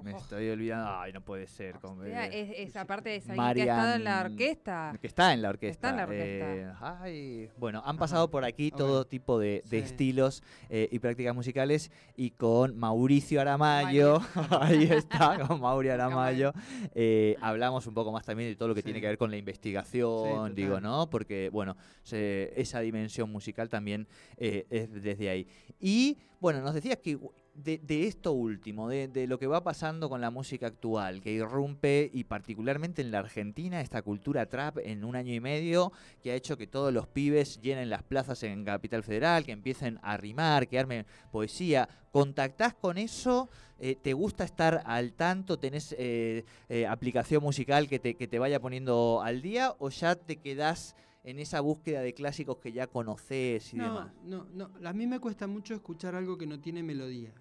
Me 0.03 0.13
Oh. 0.13 0.17
estoy 0.17 0.49
olvidando. 0.49 0.99
Ay, 0.99 1.13
no 1.13 1.21
puede 1.21 1.47
ser. 1.47 1.75
Hostia, 1.81 2.27
eh, 2.27 2.41
es, 2.63 2.69
es 2.69 2.75
aparte 2.75 3.09
de 3.09 3.15
esa 3.17 3.33
que 3.33 3.39
ha 3.41 3.51
estado 3.53 3.95
en 3.95 4.03
la 4.03 4.21
orquesta. 4.21 4.93
Que 4.99 5.07
está 5.07 5.33
en 5.33 5.41
la 5.41 5.49
orquesta. 5.49 5.71
Está 5.87 5.89
en 5.91 5.95
la 5.97 6.03
orquesta. 6.03 6.55
eh, 6.55 6.73
ay, 6.81 7.49
bueno, 7.57 7.81
han 7.85 7.97
pasado 7.97 8.29
por 8.29 8.43
aquí 8.43 8.69
Ah, 8.73 8.77
todo 8.77 9.05
tipo 9.05 9.39
de, 9.39 9.63
de 9.69 9.79
Sí. 9.79 9.85
estilos 9.85 10.43
eh, 10.69 10.89
y 10.91 10.99
prácticas 10.99 11.33
musicales 11.33 11.89
y 12.17 12.31
con 12.31 12.77
Mauricio 12.77 13.39
Aramayo, 13.41 14.19
ahí 14.61 14.83
está, 14.91 15.37
con 15.47 15.61
Mauri 15.61 15.89
Aramayo, 15.89 16.51
eh, 16.95 17.35
hablamos 17.41 17.87
un 17.87 17.93
poco 17.93 18.11
más 18.11 18.25
también 18.25 18.49
de 18.49 18.55
todo 18.55 18.67
lo 18.69 18.75
que 18.75 18.81
Sí. 18.81 18.85
tiene 18.85 18.99
que 19.01 19.07
ver 19.07 19.17
con 19.17 19.31
la 19.31 19.37
investigación, 19.37 20.49
Sí, 20.49 20.53
digo. 20.55 20.79
¿no? 20.81 21.09
Porque, 21.09 21.49
bueno, 21.51 21.77
se- 22.03 22.51
esa 22.59 22.81
dimensión 22.81 23.31
musical 23.31 23.69
también 23.69 24.07
eh, 24.37 24.65
es 24.69 25.03
desde 25.03 25.29
ahí. 25.29 25.47
Y, 25.79 26.17
bueno, 26.39 26.61
nos 26.61 26.73
decías 26.73 26.97
que 26.97 27.17
de, 27.55 28.07
esto 28.07 28.31
último, 28.31 28.89
de, 28.89 29.27
lo 29.27 29.37
que 29.37 29.47
va 29.47 29.63
pasando 29.63 30.09
con 30.09 30.21
la 30.21 30.31
música 30.31 30.67
actual, 30.67 31.21
que 31.21 31.31
irrumpe 31.31 32.09
y 32.11 32.23
particularmente 32.23 33.01
en 33.01 33.11
la 33.11 33.19
Argentina, 33.19 33.81
esta 33.81 34.01
cultura 34.01 34.47
trap 34.47 34.79
en 34.79 35.03
un 35.03 35.15
año 35.15 35.33
y 35.33 35.39
medio, 35.39 35.91
que 36.21 36.31
ha 36.31 36.35
hecho 36.35 36.57
que 36.57 36.67
todos 36.67 36.91
los 36.91 37.07
pibes 37.07 37.61
llenen 37.61 37.89
las 37.89 38.03
plazas 38.03 38.41
en 38.43 38.65
Capital 38.65 39.03
Federal, 39.03 39.45
que 39.45 39.51
empiecen 39.51 39.99
a 40.01 40.17
rimar, 40.17 40.67
que 40.67 40.79
armen 40.79 41.05
poesía. 41.31 41.87
¿Contactás 42.11 42.73
con 42.73 42.97
eso? 42.97 43.49
Eh, 43.79 43.95
¿Te 44.01 44.13
gusta 44.13 44.43
estar 44.43 44.83
al 44.85 45.13
tanto? 45.13 45.59
¿Tenés 45.59 45.95
eh, 45.97 46.43
aplicación 46.89 47.43
musical 47.43 47.87
que 47.87 47.99
te, 47.99 48.15
que 48.15 48.27
te 48.27 48.39
vaya 48.39 48.59
poniendo 48.59 49.21
al 49.23 49.41
día? 49.41 49.75
¿O 49.79 49.89
ya 49.89 50.15
te 50.15 50.37
quedás 50.37 50.95
en 51.23 51.39
esa 51.39 51.61
búsqueda 51.61 52.01
de 52.01 52.13
clásicos 52.13 52.57
que 52.57 52.71
ya 52.71 52.87
conoces 52.87 53.73
y 53.73 53.77
No, 53.77 53.83
demás? 53.85 54.13
no, 54.25 54.47
no. 54.53 54.71
A 54.87 54.93
mí 54.93 55.07
me 55.07 55.19
cuesta 55.19 55.47
mucho 55.47 55.73
escuchar 55.73 56.15
algo 56.15 56.37
que 56.37 56.45
no 56.45 56.59
tiene 56.59 56.83
melodía. 56.83 57.33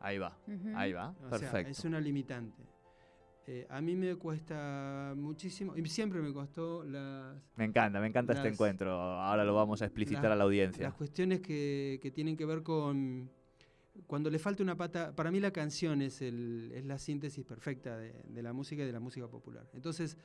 Ahí 0.00 0.18
va, 0.18 0.36
ahí 0.74 0.92
va, 0.92 1.10
O 1.10 1.30
perfecto. 1.30 1.50
sea, 1.50 1.60
es 1.60 1.84
una 1.84 2.00
limitante. 2.00 2.62
Eh, 3.46 3.66
a 3.68 3.80
mí 3.80 3.94
me 3.94 4.16
cuesta 4.16 5.12
muchísimo, 5.16 5.76
y 5.76 5.86
siempre 5.86 6.20
me 6.20 6.32
costó 6.32 6.82
las, 6.82 7.36
Me 7.56 7.64
encanta, 7.64 8.00
me 8.00 8.06
encanta 8.08 8.32
este 8.32 8.48
encuentro. 8.48 8.90
Ahora 8.92 9.44
lo 9.44 9.54
vamos 9.54 9.82
a 9.82 9.84
explicitar 9.84 10.24
las- 10.24 10.32
a 10.32 10.36
la 10.36 10.44
audiencia. 10.44 10.82
las 10.84 10.94
cuestiones 10.94 11.40
que, 11.40 11.98
que 12.02 12.10
tienen 12.10 12.36
que 12.36 12.46
ver 12.46 12.62
con 12.62 13.30
cuando 14.06 14.28
le 14.28 14.38
falta 14.38 14.62
una 14.62 14.76
pata. 14.76 15.14
Para 15.14 15.30
mí 15.30 15.40
la 15.40 15.52
canción 15.52 16.02
es, 16.02 16.20
el, 16.20 16.72
es 16.74 16.84
la 16.84 16.98
síntesis 16.98 17.44
perfecta 17.44 17.96
de, 17.96 18.12
de 18.28 18.42
la 18.42 18.52
música 18.52 18.82
y 18.82 18.86
de 18.86 18.92
la 18.92 19.00
música 19.00 19.28
popular. 19.28 19.68
Entonces, 19.74 20.16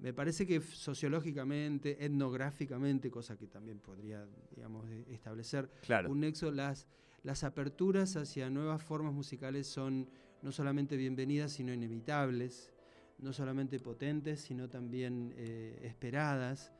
me 0.00 0.14
parece 0.14 0.46
que 0.46 0.60
sociológicamente, 0.60 2.04
etnográficamente, 2.04 3.10
cosa 3.10 3.36
que 3.36 3.46
también 3.46 3.78
podría, 3.80 4.26
digamos, 4.54 4.88
e- 4.90 5.04
establecer 5.12 5.70
Claro. 5.82 6.10
un 6.10 6.20
nexo, 6.20 6.50
las, 6.50 6.86
las 7.22 7.44
aperturas 7.44 8.16
hacia 8.16 8.48
nuevas 8.48 8.82
formas 8.82 9.12
musicales 9.12 9.66
son 9.66 10.08
no 10.42 10.52
solamente 10.52 10.96
bienvenidas, 10.96 11.52
sino 11.52 11.72
inevitables, 11.74 12.72
no 13.18 13.34
solamente 13.34 13.78
potentes, 13.78 14.40
sino 14.40 14.70
también 14.70 15.34
eh, 15.36 15.80
esperadas. 15.82 16.72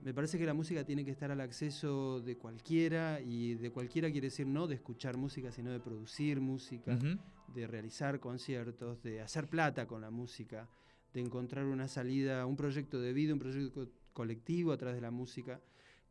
Me 0.00 0.14
parece 0.14 0.38
que 0.38 0.46
la 0.46 0.54
música 0.54 0.84
tiene 0.84 1.04
que 1.04 1.10
estar 1.10 1.32
al 1.32 1.40
acceso 1.40 2.20
de 2.20 2.36
cualquiera, 2.36 3.20
y 3.20 3.54
de 3.54 3.72
cualquiera 3.72 4.08
quiere 4.12 4.28
decir 4.28 4.46
no 4.46 4.68
de 4.68 4.76
escuchar 4.76 5.16
música, 5.16 5.50
sino 5.50 5.72
de 5.72 5.80
producir 5.80 6.40
música, 6.40 6.96
de 7.52 7.66
realizar 7.66 8.20
conciertos, 8.20 9.02
de 9.02 9.20
hacer 9.20 9.48
plata 9.48 9.88
con 9.88 10.00
la 10.00 10.10
música, 10.10 10.68
de 11.18 11.24
encontrar 11.26 11.64
una 11.66 11.88
salida, 11.88 12.46
un 12.46 12.56
proyecto 12.56 13.00
de 13.00 13.12
vida, 13.12 13.32
un 13.32 13.38
proyecto 13.38 13.72
co- 13.72 13.90
colectivo 14.12 14.72
a 14.72 14.76
través 14.76 14.96
de 14.96 15.02
la 15.02 15.10
música, 15.10 15.60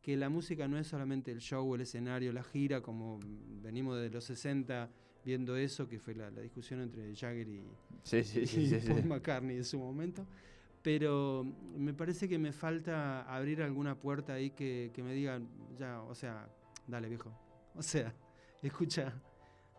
que 0.02 0.16
la 0.16 0.28
música 0.28 0.68
no 0.68 0.78
es 0.78 0.86
solamente 0.86 1.30
el 1.32 1.40
show, 1.40 1.74
el 1.74 1.80
escenario, 1.82 2.32
la 2.32 2.42
gira, 2.44 2.80
como 2.80 3.18
venimos 3.62 3.98
de 4.00 4.10
los 4.10 4.24
60 4.24 4.90
viendo 5.24 5.56
eso, 5.56 5.88
que 5.88 5.98
fue 5.98 6.14
la, 6.14 6.30
la 6.30 6.40
discusión 6.42 6.80
entre 6.80 7.14
Jagger 7.14 7.48
y, 7.48 7.62
Sí, 8.04 8.22
sí, 8.24 8.40
y 8.40 8.46
sí. 8.46 8.88
Paul 8.88 9.04
McCartney 9.06 9.56
en 9.56 9.64
su 9.64 9.78
momento. 9.78 10.26
Pero 10.82 11.44
me 11.76 11.92
parece 11.92 12.28
que 12.28 12.38
me 12.38 12.52
falta 12.52 13.22
abrir 13.22 13.62
alguna 13.62 13.98
puerta 13.98 14.34
ahí 14.34 14.50
que, 14.50 14.90
que 14.94 15.02
me 15.02 15.12
digan, 15.12 15.48
ya, 15.78 16.00
o 16.02 16.14
sea, 16.14 16.48
dale 16.86 17.08
viejo. 17.08 17.30
O 17.74 17.82
sea, 17.82 18.14
escucha. 18.62 19.12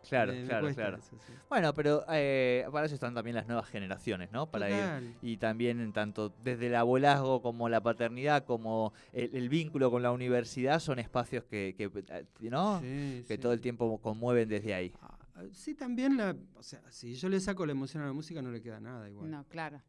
Claro, 0.08 0.32
me- 0.32 0.44
claro, 0.44 0.74
claro. 0.74 0.96
eso, 0.96 1.16
sí. 1.26 1.32
Bueno, 1.48 1.74
pero 1.74 2.04
eh, 2.10 2.66
para 2.72 2.86
eso 2.86 2.94
están 2.94 3.14
también 3.14 3.36
las 3.36 3.46
nuevas 3.46 3.68
generaciones, 3.68 4.32
¿no? 4.32 4.50
Para 4.50 4.70
ir 4.70 5.14
y 5.22 5.36
también 5.36 5.80
en 5.80 5.92
tanto 5.92 6.34
desde 6.42 6.68
el 6.68 6.74
abuelazgo 6.74 7.42
como 7.42 7.68
la 7.68 7.80
paternidad 7.82 8.44
como 8.44 8.92
el, 9.12 9.34
el 9.34 9.48
vínculo 9.48 9.90
con 9.90 10.02
la 10.02 10.10
universidad 10.12 10.80
son 10.80 10.98
espacios 10.98 11.44
que, 11.44 11.74
que, 11.76 11.84
eh, 12.08 12.24
¿no? 12.50 12.80
Sí, 12.80 13.24
que 13.28 13.34
sí. 13.34 13.38
todo 13.38 13.52
el 13.52 13.60
tiempo 13.60 13.98
conmueven 14.00 14.48
desde 14.48 14.74
ahí. 14.74 14.92
Ah, 15.02 15.16
Sí, 15.52 15.74
también 15.74 16.16
la, 16.18 16.36
o 16.54 16.62
sea, 16.62 16.82
si 16.90 17.14
yo 17.14 17.28
le 17.30 17.40
saco 17.40 17.64
la 17.64 17.72
emoción 17.72 18.02
a 18.02 18.06
la 18.06 18.12
música 18.12 18.42
no 18.42 18.50
le 18.50 18.60
queda 18.60 18.78
nada 18.78 19.08
igual. 19.08 19.30
No, 19.30 19.44
claro. 19.48 19.80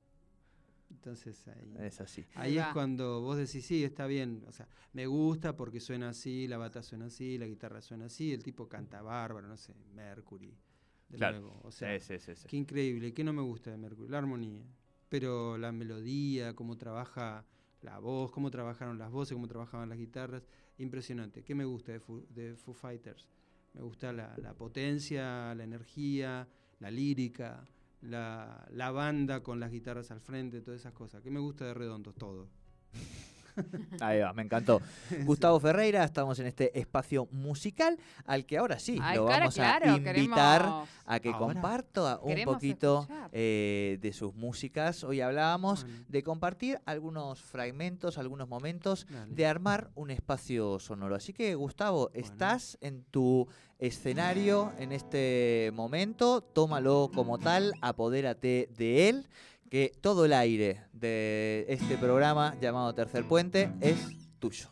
Entonces 0.91 1.47
ahí, 1.47 1.73
Es 1.79 1.99
así. 2.01 2.21
Ahí 2.35 2.51
ahí 2.51 2.57
es 2.59 2.65
va. 2.65 2.73
cuando 2.73 3.21
vos 3.21 3.37
decís, 3.37 3.65
sí, 3.65 3.83
está 3.83 4.05
bien, 4.05 4.43
o 4.47 4.51
sea, 4.51 4.67
me 4.93 5.07
gusta 5.07 5.55
porque 5.55 5.79
suena 5.79 6.09
así, 6.09 6.47
la 6.47 6.57
bata 6.57 6.83
suena 6.83 7.05
así, 7.05 7.37
la 7.37 7.47
guitarra 7.47 7.81
suena 7.81 8.05
así, 8.05 8.33
el 8.33 8.43
tipo 8.43 8.67
canta 8.67 9.01
bárbaro, 9.01 9.47
no 9.47 9.57
sé, 9.57 9.73
Mercury, 9.95 10.53
de 11.09 11.17
Claro. 11.17 11.39
nuevo, 11.39 11.59
o 11.63 11.71
sea, 11.71 11.97
Sí, 11.99 12.05
sí, 12.17 12.19
sí, 12.19 12.35
sí. 12.35 12.47
qué 12.47 12.57
increíble, 12.57 13.13
qué 13.13 13.23
no 13.23 13.33
me 13.33 13.41
gusta 13.41 13.71
de 13.71 13.77
Mercury, 13.77 14.09
la 14.09 14.17
armonía, 14.19 14.63
pero 15.09 15.57
la 15.57 15.71
melodía, 15.71 16.53
cómo 16.55 16.77
trabaja 16.77 17.45
la 17.81 17.97
voz, 17.99 18.31
cómo 18.31 18.51
trabajaron 18.51 18.99
las 18.99 19.09
voces, 19.11 19.33
cómo 19.33 19.47
trabajaban 19.47 19.89
las 19.89 19.97
guitarras, 19.97 20.43
impresionante. 20.77 21.43
¿Qué 21.43 21.55
me 21.55 21.65
gusta 21.65 21.91
de 21.93 21.99
Foo, 21.99 22.23
de 22.29 22.55
Foo 22.55 22.73
Fighters? 22.73 23.27
Me 23.73 23.81
gusta 23.81 24.11
la, 24.13 24.37
la 24.37 24.53
potencia, 24.53 25.55
la 25.55 25.63
energía, 25.63 26.47
la 26.79 26.91
lírica, 26.91 27.65
la, 28.01 28.65
la 28.71 28.91
banda 28.91 29.41
con 29.41 29.59
las 29.59 29.71
guitarras 29.71 30.11
al 30.11 30.21
frente, 30.21 30.61
todas 30.61 30.79
esas 30.81 30.93
cosas. 30.93 31.21
¿Qué 31.21 31.31
me 31.31 31.39
gusta 31.39 31.65
de 31.65 31.73
Redondos? 31.73 32.15
Todo. 32.15 32.47
Ahí 33.99 34.19
va, 34.21 34.31
me 34.31 34.43
encantó. 34.43 34.81
Gustavo 35.25 35.59
Ferreira, 35.59 36.03
estamos 36.05 36.39
en 36.39 36.47
este 36.47 36.77
espacio 36.79 37.27
musical 37.31 37.97
al 38.25 38.45
que 38.45 38.57
ahora 38.57 38.79
sí 38.79 38.97
Ay, 39.01 39.17
lo 39.17 39.25
cara, 39.25 39.39
vamos 39.39 39.59
a 39.59 39.77
claro, 39.79 39.97
invitar 39.97 40.61
queremos- 40.61 40.89
a 41.05 41.19
que 41.19 41.31
comparta 41.33 42.19
un 42.21 42.43
poquito 42.45 43.07
eh, 43.33 43.97
de 44.01 44.13
sus 44.13 44.33
músicas. 44.33 45.03
Hoy 45.03 45.19
hablábamos 45.19 45.83
Bueno. 45.83 46.05
de 46.07 46.23
compartir 46.23 46.79
algunos 46.85 47.41
fragmentos, 47.41 48.17
algunos 48.17 48.47
momentos 48.47 49.05
Dale. 49.09 49.33
de 49.35 49.45
armar 49.45 49.91
un 49.95 50.11
espacio 50.11 50.79
sonoro. 50.79 51.15
Así 51.15 51.33
que, 51.33 51.53
Gustavo, 51.55 52.09
Bueno. 52.13 52.25
estás 52.25 52.77
en 52.79 53.03
tu 53.03 53.47
escenario 53.81 54.71
en 54.77 54.93
este 54.93 55.71
momento, 55.73 56.41
tómalo 56.41 57.09
como 57.13 57.39
tal, 57.39 57.73
apodérate 57.81 58.69
de 58.77 59.09
él, 59.09 59.27
que 59.69 59.91
todo 59.99 60.25
el 60.25 60.33
aire 60.33 60.83
de 60.93 61.65
este 61.67 61.97
programa 61.97 62.55
llamado 62.61 62.93
Tercer 62.93 63.27
Puente 63.27 63.71
es 63.81 63.97
tuyo. 64.39 64.69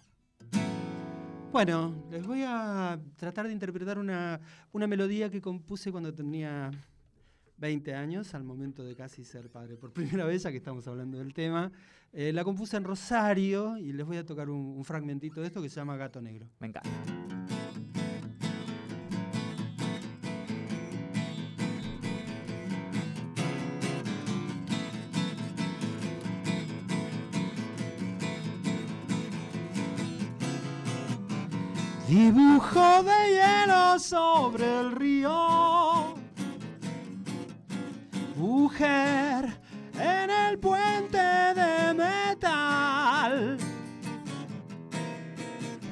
Bueno, 1.52 1.96
les 2.12 2.26
voy 2.26 2.44
a 2.46 3.00
tratar 3.18 3.48
de 3.48 3.54
interpretar 3.54 3.98
una, 3.98 4.40
una 4.72 4.86
melodía 4.86 5.32
que 5.32 5.42
compuse 5.42 5.92
cuando 5.92 6.14
tenía 6.14 6.70
20 7.58 7.96
años, 7.96 8.36
al 8.36 8.44
momento 8.44 8.84
de 8.84 8.96
casi 8.96 9.26
ser 9.26 9.50
padre 9.50 9.76
por 9.76 9.92
primera 9.92 10.26
vez, 10.26 10.44
ya 10.44 10.52
que 10.52 10.58
estamos 10.58 10.88
hablando 10.88 11.18
del 11.18 11.34
tema. 11.34 11.72
Eh, 12.14 12.32
la 12.32 12.44
compuse 12.44 12.78
en 12.78 12.84
Rosario 12.84 13.78
y 13.78 13.92
les 13.94 14.06
voy 14.06 14.18
a 14.18 14.26
tocar 14.26 14.52
un, 14.52 14.78
un 14.78 14.86
fragmentito 14.86 15.42
de 15.42 15.48
esto 15.48 15.62
que 15.62 15.70
se 15.70 15.78
llama 15.78 15.98
Gato 15.98 16.22
Negro. 16.22 16.48
Me 16.60 16.68
encanta. 16.68 17.49
Dibujo 32.32 33.02
de 33.02 33.20
hielo 33.34 33.98
sobre 33.98 34.82
el 34.82 34.92
río. 34.92 36.14
Mujer 38.36 39.60
en 39.96 40.30
el 40.30 40.60
puente 40.60 41.18
de 41.18 41.92
metal. 41.96 43.58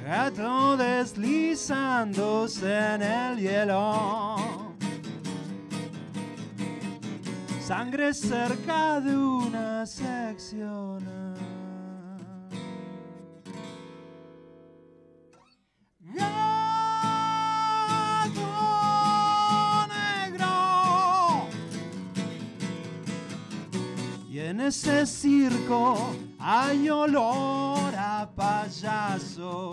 Gato 0.05 0.77
deslizándose 0.77 2.71
en 2.93 3.01
el 3.01 3.39
hielo. 3.39 4.35
Sangre 7.59 8.13
cerca 8.13 9.01
de 9.01 9.17
una 9.17 9.87
sección. 9.87 11.46
Ese 24.67 25.05
circo 25.05 26.13
hay 26.39 26.89
olor 26.89 27.95
a 27.95 28.29
payaso. 28.35 29.71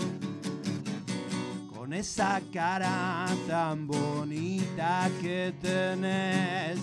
Con 1.75 1.93
esa 1.93 2.41
cara 2.53 3.27
tan 3.49 3.89
bonita 3.89 5.11
que 5.21 5.53
tenés. 5.61 6.79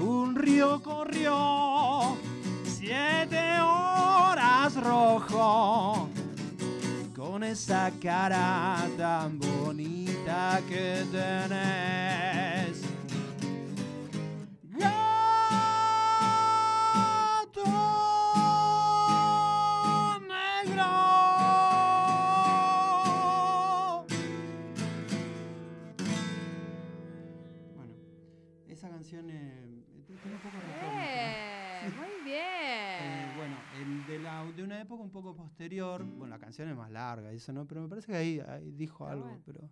un 0.00 0.36
río 0.36 0.80
corrió 0.82 2.16
siete 2.64 3.58
horas 3.58 4.74
rojo 4.76 6.08
con 7.16 7.42
esa 7.42 7.90
cara 8.00 8.86
tan 8.96 9.38
bonita 9.38 10.60
que 10.68 11.04
tenés. 11.10 12.85
Época 34.86 35.02
un 35.02 35.10
poco 35.10 35.34
posterior, 35.34 36.04
bueno, 36.04 36.28
la 36.28 36.38
canción 36.38 36.68
es 36.68 36.76
más 36.76 36.90
larga, 36.90 37.32
eso 37.32 37.52
no, 37.52 37.66
pero 37.66 37.82
me 37.82 37.88
parece 37.88 38.06
que 38.06 38.16
ahí, 38.16 38.40
ahí 38.40 38.70
dijo 38.70 39.06
algo, 39.06 39.26
bueno. 39.26 39.42
pero 39.44 39.68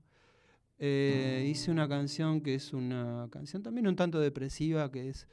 eh, 0.78 1.46
hice 1.48 1.70
una 1.70 1.88
canción 1.88 2.40
que 2.40 2.56
es 2.56 2.72
una 2.72 3.28
canción 3.30 3.62
también 3.62 3.86
un 3.86 3.96
tanto 3.96 4.20
depresiva, 4.20 4.90
que 4.90 5.08
es 5.08 5.28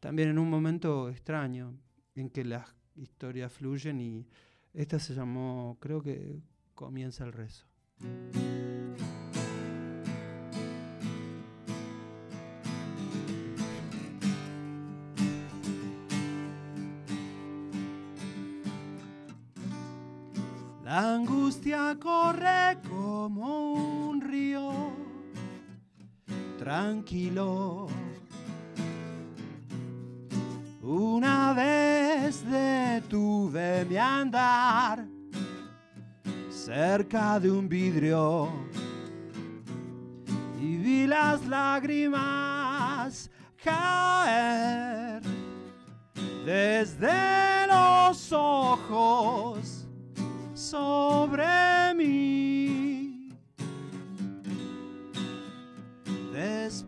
también 0.00 0.30
en 0.30 0.38
un 0.38 0.48
momento 0.48 1.08
extraño, 1.10 1.78
en 2.14 2.30
que 2.30 2.44
las 2.44 2.66
historias 2.96 3.52
fluyen 3.52 4.00
y 4.00 4.26
esta 4.72 4.98
se 4.98 5.14
llamó, 5.14 5.76
creo 5.80 6.02
que 6.02 6.40
comienza 6.74 7.24
el 7.24 7.32
rezo. 7.32 7.66
Corre 21.94 22.78
como 22.88 24.08
un 24.08 24.20
río 24.20 24.72
tranquilo. 26.58 27.86
Una 30.82 31.52
vez 31.52 32.44
detuve 32.44 33.84
mi 33.86 33.96
andar 33.96 35.06
cerca 36.48 37.38
de 37.38 37.50
un 37.50 37.68
vidrio 37.68 38.50
y 40.60 40.76
vi 40.76 41.06
las 41.06 41.46
lágrimas 41.46 43.30
caer 43.62 45.22
desde 46.44 47.66
los 47.68 48.32
ojos 48.32 49.75
sobre 50.66 51.94
mí. 51.94 53.30
Despacio. 56.32 56.84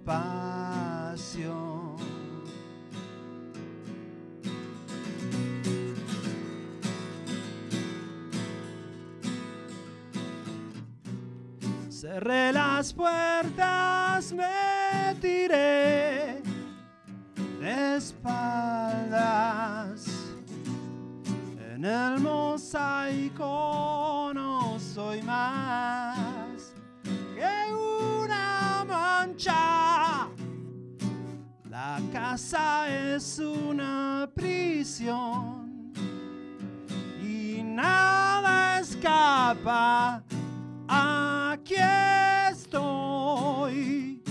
Cerré 11.88 12.52
las 12.52 12.92
puertas, 12.92 14.32
me 14.32 15.14
tiré 15.20 16.42
de 17.60 17.96
espaldas. 17.96 19.48
En 21.74 21.84
el 21.84 22.18
no 23.38 24.78
soy 24.78 25.22
más 25.22 26.74
que 27.04 27.72
una 27.72 28.84
mancha. 28.86 30.28
La 31.70 32.00
casa 32.12 32.88
es 33.14 33.38
una 33.38 34.28
prisión 34.34 35.92
y 37.22 37.62
nada 37.62 38.80
escapa. 38.80 40.22
Aquí 40.88 41.76
estoy 42.50 44.22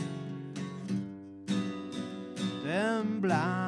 temblando. 2.63 3.66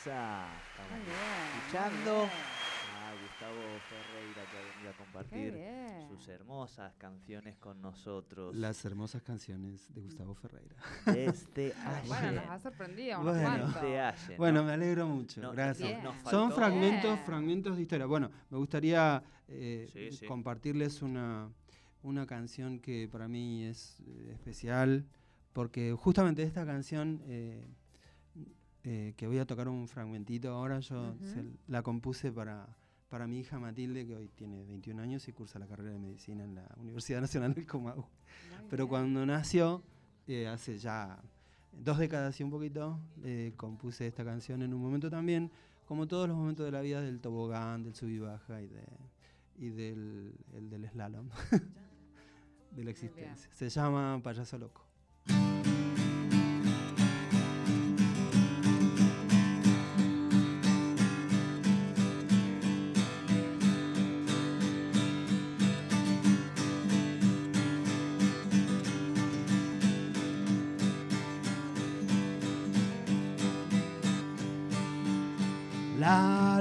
Esa. 0.00 0.46
Estamos 0.70 0.92
Muy 0.92 1.00
bien. 1.06 1.18
escuchando 1.58 2.12
muy 2.18 2.26
bien. 2.28 2.98
a 2.98 3.12
Gustavo 3.22 3.62
Ferreira 3.88 4.42
que 4.50 4.56
ha 4.56 4.74
venido 4.74 4.90
a 4.90 4.96
compartir 4.96 6.08
sus 6.08 6.28
hermosas 6.28 6.94
canciones 6.98 7.56
con 7.56 7.80
nosotros. 7.82 8.54
Las 8.54 8.84
hermosas 8.84 9.22
canciones 9.22 9.92
de 9.92 10.00
Gustavo 10.02 10.34
Ferreira. 10.34 10.76
Desde 11.06 11.74
Bueno, 12.06 12.28
ayer. 12.28 12.34
nos 12.34 12.50
ha 12.50 12.58
sorprendido 12.60 13.20
unos 13.20 13.34
Bueno. 13.42 13.66
Desde 13.66 14.00
ayer. 14.00 14.36
Bueno, 14.38 14.60
¿no? 14.60 14.66
me 14.68 14.72
alegro 14.74 15.06
mucho. 15.08 15.40
No, 15.40 15.52
Gracias. 15.52 16.00
Son 16.30 16.52
fragmentos, 16.52 17.14
Bien. 17.14 17.24
fragmentos 17.26 17.76
de 17.76 17.82
historia. 17.82 18.06
Bueno, 18.06 18.30
me 18.50 18.58
gustaría 18.58 19.22
eh, 19.48 19.88
Sí, 19.92 20.12
sí. 20.12 20.26
compartirles 20.26 21.02
una, 21.02 21.50
una 22.02 22.26
canción 22.26 22.78
que 22.78 23.08
para 23.10 23.26
mí 23.26 23.64
es 23.64 24.00
eh, 24.06 24.30
especial, 24.32 25.06
porque 25.52 25.92
justamente 25.98 26.42
esta 26.44 26.64
canción 26.64 27.20
eh, 27.26 27.66
eh, 28.84 29.14
que 29.16 29.26
voy 29.26 29.38
a 29.38 29.46
tocar 29.46 29.68
un 29.68 29.88
fragmentito 29.88 30.50
ahora, 30.50 30.80
yo 30.80 31.10
Ujú. 31.12 31.26
se- 31.26 31.44
la 31.66 31.82
compuse 31.82 32.32
para, 32.32 32.66
para 33.08 33.26
mi 33.26 33.40
hija 33.40 33.58
Matilde, 33.58 34.06
que 34.06 34.14
hoy 34.16 34.28
tiene 34.28 34.64
21 34.64 35.00
años 35.02 35.26
y 35.28 35.32
cursa 35.32 35.58
la 35.58 35.66
carrera 35.66 35.90
de 35.90 35.98
medicina 35.98 36.44
en 36.44 36.54
la 36.54 36.68
Universidad 36.78 37.20
Nacional 37.20 37.54
del 37.54 37.66
Comahue. 37.66 38.04
Pero 38.70 38.88
cuando 38.88 39.24
nació, 39.26 39.82
eh, 40.26 40.46
hace 40.46 40.78
ya 40.78 41.18
dos 41.72 41.98
décadas 41.98 42.38
y 42.40 42.44
un 42.44 42.50
poquito, 42.50 42.98
eh, 43.22 43.52
compuse 43.56 44.06
esta 44.06 44.24
canción 44.24 44.62
en 44.62 44.72
un 44.74 44.80
momento 44.82 45.10
también, 45.10 45.50
como 45.86 46.06
todos 46.06 46.28
los 46.28 46.36
momentos 46.36 46.66
de 46.66 46.72
la 46.72 46.80
vida 46.82 47.00
del 47.00 47.20
tobogán, 47.20 47.82
del 47.82 47.94
sub 47.94 48.08
y 48.08 48.18
baja 48.18 48.60
y, 48.60 48.66
de, 48.68 48.84
y 49.56 49.68
del, 49.70 50.34
el 50.52 50.68
del 50.70 50.88
slalom, 50.90 51.28
de 52.72 52.84
la 52.84 52.90
existencia. 52.90 53.50
Se 53.54 53.68
llama 53.70 54.20
Payaso 54.22 54.58
Loco. 54.58 54.84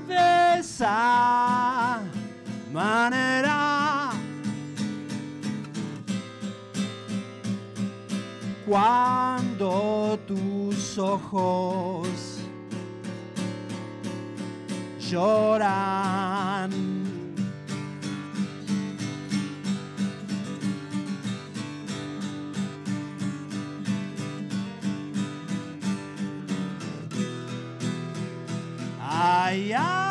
De 0.09 0.59
esa 0.59 2.01
manera. 2.73 4.11
Cuando 8.66 10.18
tus 10.27 10.99
ojos 10.99 12.40
lloran. 14.99 17.00
Hay 29.51 29.73
alguien 29.73 30.10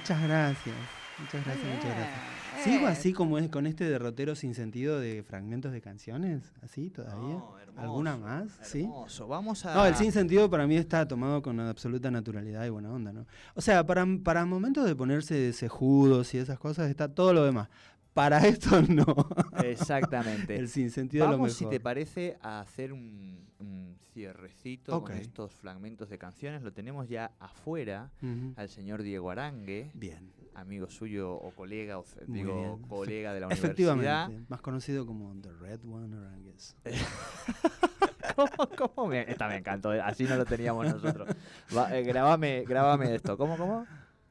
Muchas 0.00 0.22
gracias. 0.22 0.76
Muchas 1.18 1.44
gracias, 1.44 1.66
muchas 1.66 1.84
bien. 1.84 1.96
gracias. 1.96 2.64
¿Sigo 2.64 2.88
Eh, 2.88 2.90
así 2.90 3.12
como 3.12 3.38
es 3.38 3.48
con 3.48 3.66
este 3.66 3.84
derrotero 3.84 4.34
sin 4.34 4.54
sentido 4.54 4.98
de 4.98 5.22
fragmentos 5.22 5.72
de 5.72 5.80
canciones? 5.80 6.52
¿Así 6.62 6.90
todavía? 6.90 7.34
No, 7.34 7.58
hermoso, 7.58 7.80
¿Alguna 7.80 8.16
más? 8.16 8.48
¿Sí? 8.62 8.80
hermoso. 8.82 9.28
Vamos 9.28 9.64
a. 9.66 9.74
No, 9.74 9.86
el 9.86 9.94
sin 9.94 10.12
sentido 10.12 10.48
para 10.50 10.66
mí 10.66 10.76
está 10.76 11.06
tomado 11.06 11.42
con 11.42 11.58
absoluta 11.60 12.10
naturalidad 12.10 12.64
y 12.64 12.70
buena 12.70 12.90
onda, 12.90 13.12
¿no? 13.12 13.26
O 13.54 13.60
sea, 13.60 13.84
para, 13.86 14.06
para 14.24 14.44
momentos 14.46 14.84
de 14.86 14.94
ponerse 14.96 15.52
cejudos 15.52 16.32
y 16.34 16.38
esas 16.38 16.58
cosas 16.58 16.90
está 16.90 17.08
todo 17.14 17.32
lo 17.32 17.44
demás. 17.44 17.68
Para 18.14 18.38
esto 18.46 18.82
no. 18.82 19.04
Exactamente. 19.64 20.56
El 20.56 20.68
sin 20.68 20.90
sentido 20.90 21.24
es 21.24 21.30
lo 21.30 21.36
Vamos, 21.36 21.48
mejor. 21.60 21.72
si 21.72 21.76
te 21.76 21.80
parece, 21.80 22.38
a 22.42 22.60
hacer 22.60 22.92
un, 22.92 23.46
un 23.58 23.96
cierrecito 24.12 24.96
Ok. 24.96 25.08
con 25.10 25.16
estos 25.18 25.52
fragmentos 25.54 26.08
de 26.08 26.18
canciones. 26.18 26.62
Lo 26.62 26.72
tenemos 26.72 27.08
ya 27.08 27.32
afuera 27.38 28.10
Ujú. 28.22 28.54
al 28.56 28.68
señor 28.68 29.02
Diego 29.02 29.30
Arangue, 29.30 29.90
Bien. 29.94 30.32
amigo 30.54 30.88
suyo 30.90 31.32
o 31.32 31.50
colega, 31.52 31.98
o 31.98 32.04
Muy 32.26 32.38
digo, 32.38 32.76
bien. 32.76 32.88
colega 32.88 33.32
de 33.32 33.40
la 33.40 33.48
Efectivamente. 33.48 34.08
universidad. 34.10 34.48
Más 34.48 34.60
conocido 34.60 35.06
como 35.06 35.34
The 35.40 35.52
Red 35.52 35.80
One 35.84 36.16
Oranges. 36.16 36.76
¿Cómo, 38.36 38.68
cómo 38.94 39.08
me, 39.08 39.22
esta 39.30 39.48
me 39.48 39.56
encantó, 39.56 39.92
eh, 39.92 40.00
así 40.00 40.24
no 40.24 40.36
lo 40.36 40.44
teníamos 40.44 40.86
nosotros. 40.86 41.28
Va, 41.76 41.96
eh, 41.96 42.02
grabame, 42.02 42.64
grabame 42.66 43.14
esto. 43.14 43.36
¿Cómo, 43.36 43.56
cómo? 43.58 43.86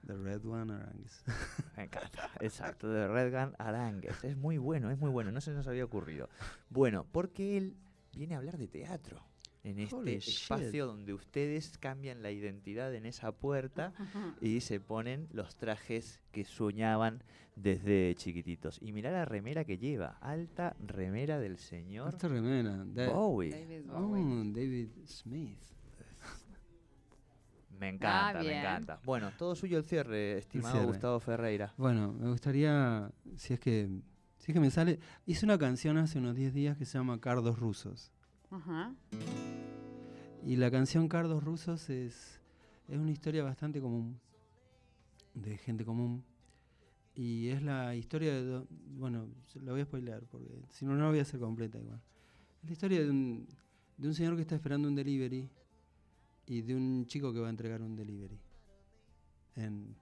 The 0.10 0.18
Red 0.18 0.44
One 0.46 0.74
Oranges. 0.74 1.24
Me 1.78 1.84
encanta, 1.84 2.30
exacto, 2.42 2.90
de 2.90 3.08
Redgun 3.08 3.54
Arangues. 3.60 4.24
Es 4.24 4.36
muy 4.36 4.58
bueno, 4.58 4.90
es 4.90 4.98
muy 4.98 5.12
bueno, 5.12 5.32
no 5.32 5.40
se 5.40 5.52
nos 5.52 5.68
había 5.68 5.86
ocurrido. 5.86 6.30
Bueno, 6.70 7.06
porque 7.12 7.58
él 7.58 7.76
viene 8.16 8.34
a 8.36 8.40
hablar 8.40 8.58
de 8.58 8.68
teatro. 8.68 9.24
En 9.62 9.78
este 9.78 9.96
Holy 9.96 10.14
espacio 10.16 10.72
shit. 10.72 10.82
donde 10.82 11.14
ustedes 11.14 11.78
cambian 11.78 12.24
la 12.24 12.32
identidad 12.32 12.96
en 12.96 13.06
esa 13.06 13.34
puerta 13.34 13.94
y 14.40 14.62
se 14.62 14.80
ponen 14.80 15.28
los 15.34 15.58
trajes 15.58 16.22
que 16.32 16.46
soñaban 16.46 17.22
desde 17.58 18.16
chiquititos. 18.16 18.80
Y 18.82 18.94
mirá 18.94 19.12
la 19.12 19.26
remera 19.26 19.66
que 19.66 19.78
lleva, 19.78 20.18
alta 20.22 20.78
remera 20.80 21.40
del 21.40 21.58
señor 21.58 22.08
Esta 22.14 22.30
remera. 22.30 22.84
Da- 22.86 23.10
Bowie. 23.10 23.52
David 23.52 23.90
Oh, 23.92 24.08
Bowie. 24.08 24.54
David 24.54 24.90
Smith. 25.06 25.60
Me 27.80 27.90
encanta, 27.90 28.40
me 28.40 28.46
bien. 28.46 28.60
encanta. 28.60 29.00
Bueno, 29.06 29.32
todo 29.38 29.56
suyo 29.56 29.78
el 29.78 29.84
cierre, 29.86 30.38
estimado 30.38 30.74
cierre. 30.74 30.88
Gustavo 30.88 31.20
Ferreira. 31.20 31.74
Bueno, 31.78 32.12
me 32.14 32.30
gustaría, 32.30 33.10
si 33.36 33.54
es 33.54 33.60
que, 33.60 33.88
si 34.38 34.52
es 34.52 34.54
que 34.54 34.60
me 34.60 34.70
sale, 34.70 35.00
hice 35.26 35.46
una 35.46 35.58
canción 35.58 35.98
hace 35.98 36.20
unos 36.20 36.36
10 36.36 36.54
días 36.54 36.78
que 36.78 36.86
se 36.86 36.98
llama 36.98 37.20
Cardos 37.22 37.58
Rusos. 37.58 38.12
Ajá. 38.52 38.94
Y 40.46 40.56
la 40.56 40.72
canción 40.72 41.08
Cardos 41.08 41.44
Rusos 41.44 41.90
es, 41.90 42.42
es 42.88 42.98
una 42.98 43.12
historia 43.12 43.44
bastante 43.44 43.80
común, 43.82 44.20
de 45.34 45.58
gente 45.58 45.86
común. 45.86 46.24
Y 47.16 47.50
es 47.50 47.62
la 47.62 47.96
historia 47.96 48.34
de, 48.34 48.44
do- 48.46 48.68
bueno, 48.98 49.28
se- 49.48 49.62
la 49.62 49.72
voy 49.74 49.82
a 49.82 49.86
spoiler 49.86 50.24
porque 50.28 50.64
si 50.70 50.86
no, 50.86 50.94
no 50.96 51.04
la 51.04 51.10
voy 51.10 51.20
a 51.20 51.24
hacer 51.24 51.40
completa 51.40 51.78
igual. 51.78 52.02
Es 52.64 52.70
la 52.70 52.74
historia 52.74 53.02
de 53.04 53.10
un, 53.10 53.48
de 53.98 54.08
un 54.08 54.14
señor 54.14 54.36
que 54.36 54.42
está 54.42 54.56
esperando 54.56 54.88
un 54.88 54.96
delivery 54.96 55.50
y 56.50 56.62
de 56.64 56.76
un 56.76 57.06
chico 57.06 57.32
que 57.32 57.40
va 57.40 57.48
a 57.48 57.52
entregar 57.52 57.82
un 57.82 57.96
delivery. 57.96 58.38
En, 59.56 59.96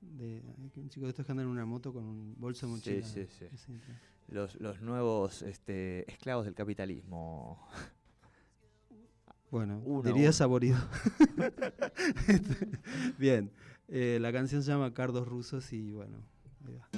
de, 0.00 0.42
un 0.76 0.88
chico 0.88 1.04
de 1.06 1.10
estos 1.10 1.26
que 1.26 1.32
anda 1.32 1.42
en 1.42 1.48
una 1.50 1.66
moto 1.66 1.92
con 1.92 2.04
un 2.04 2.34
bolso 2.38 2.66
de 2.66 2.72
Sí, 2.80 2.90
mochila. 2.90 3.06
sí, 3.06 3.26
sí. 3.38 3.44
Entra. 3.72 4.00
Los, 4.28 4.54
los 4.60 4.80
nuevos 4.80 5.42
este, 5.42 6.10
esclavos 6.10 6.44
del 6.44 6.54
capitalismo. 6.54 7.66
Bueno, 9.50 9.82
Uno 9.84 10.02
diría 10.02 10.28
uno. 10.28 10.32
saborido. 10.32 10.78
Bien, 13.18 13.50
eh, 13.88 14.18
la 14.20 14.32
canción 14.32 14.62
se 14.62 14.70
llama 14.70 14.92
Cardos 14.94 15.26
Rusos 15.26 15.72
y 15.72 15.92
bueno, 15.92 16.18
ahí 16.66 16.74
va. 16.74 16.88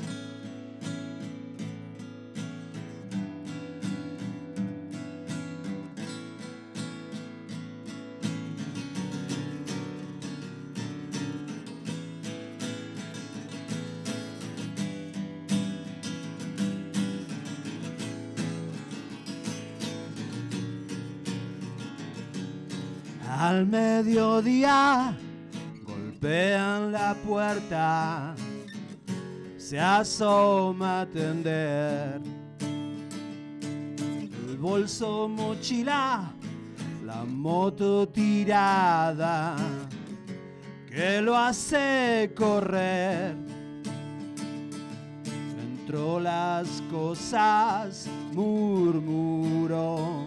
Al 23.62 23.68
mediodía 23.68 25.16
golpean 25.84 26.90
la 26.90 27.14
puerta, 27.14 28.34
se 29.56 29.78
asoma 29.78 30.98
a 30.98 31.00
atender. 31.02 32.20
El 34.48 34.56
bolso 34.58 35.28
mochila, 35.28 36.32
la 37.06 37.24
moto 37.24 38.08
tirada, 38.08 39.54
que 40.90 41.22
lo 41.22 41.36
hace 41.36 42.32
correr. 42.34 43.36
Entró 45.62 46.18
las 46.18 46.82
cosas 46.90 48.08
murmuró, 48.32 50.26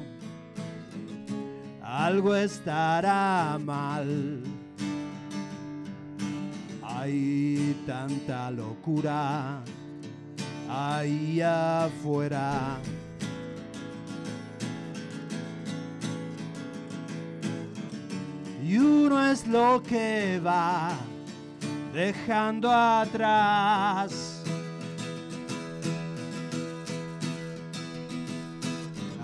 algo 1.95 2.35
estará 2.35 3.57
mal. 3.63 4.41
Hay 6.83 7.75
tanta 7.87 8.51
locura 8.51 9.61
ahí 10.69 11.41
afuera. 11.41 12.77
Y 18.61 18.77
uno 18.77 19.31
es 19.31 19.47
lo 19.47 19.81
que 19.81 20.41
va 20.45 20.91
dejando 21.93 22.71
atrás. 22.71 24.43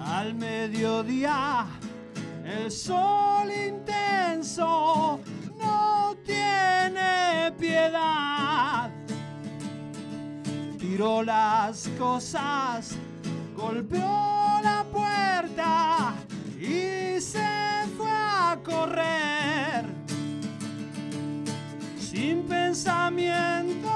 Al 0.05 0.35
mediodía 0.35 1.65
el 2.51 2.71
sol 2.71 3.49
intenso 3.51 5.19
no 5.57 6.15
tiene 6.25 7.51
piedad. 7.57 8.91
Tiró 10.77 11.23
las 11.23 11.87
cosas, 11.97 12.95
golpeó 13.55 14.59
la 14.63 14.85
puerta 14.91 16.13
y 16.59 17.19
se 17.21 17.47
fue 17.97 18.09
a 18.09 18.57
correr. 18.63 19.85
Sin 21.97 22.43
pensamiento, 22.43 23.90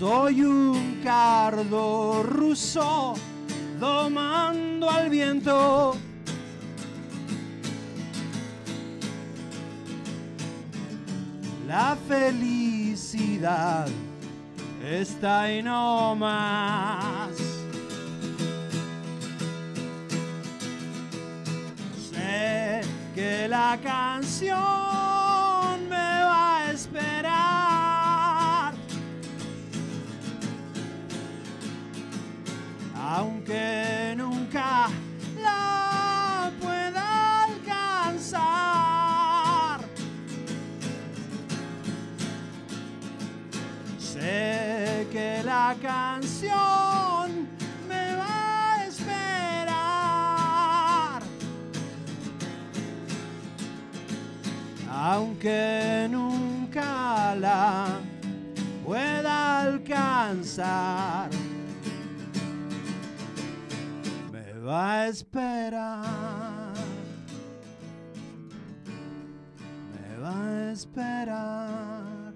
Soy 0.00 0.40
un 0.40 1.02
cardo 1.04 2.22
ruso 2.22 3.12
domando 3.78 4.88
al 4.88 5.10
viento. 5.10 5.94
La 11.66 11.98
felicidad 12.08 13.88
está 14.82 15.42
ahí 15.42 15.62
no 15.62 16.16
más. 16.16 17.36
Sé 22.10 22.80
que 23.14 23.46
la 23.48 23.78
canción 23.82 24.99
Aunque 33.50 34.14
nunca 34.16 34.88
la 35.42 36.52
pueda 36.60 37.42
alcanzar. 37.46 38.38
Sé 43.98 45.08
que 45.10 45.42
la 45.44 45.74
canción 45.82 47.48
me 47.88 48.14
va 48.14 48.74
a 48.74 48.86
esperar. 48.86 49.80
Aunque 54.88 56.06
nunca 56.08 57.34
la 57.34 57.98
pueda 58.84 59.62
alcanzar. 59.62 61.19
A 64.80 65.08
esperar. 65.08 66.74
Me 69.92 70.18
va 70.18 70.34
a 70.46 70.72
esperar. 70.72 72.34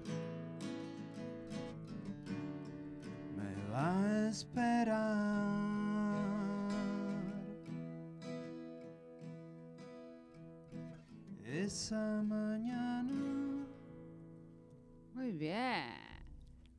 me 3.35 3.51
va 3.71 3.87
a 4.01 4.29
esperar. 4.29 5.65
Esa 11.43 12.21
mañana. 12.23 13.65
Muy 15.13 15.31
bien. 15.31 16.05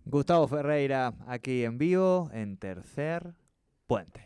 Gustavo 0.04 0.46
Ferreira, 0.46 1.14
aquí 1.26 1.64
en 1.64 1.78
vivo, 1.78 2.30
en 2.32 2.56
Tercer 2.56 3.34
Puente. 3.88 4.25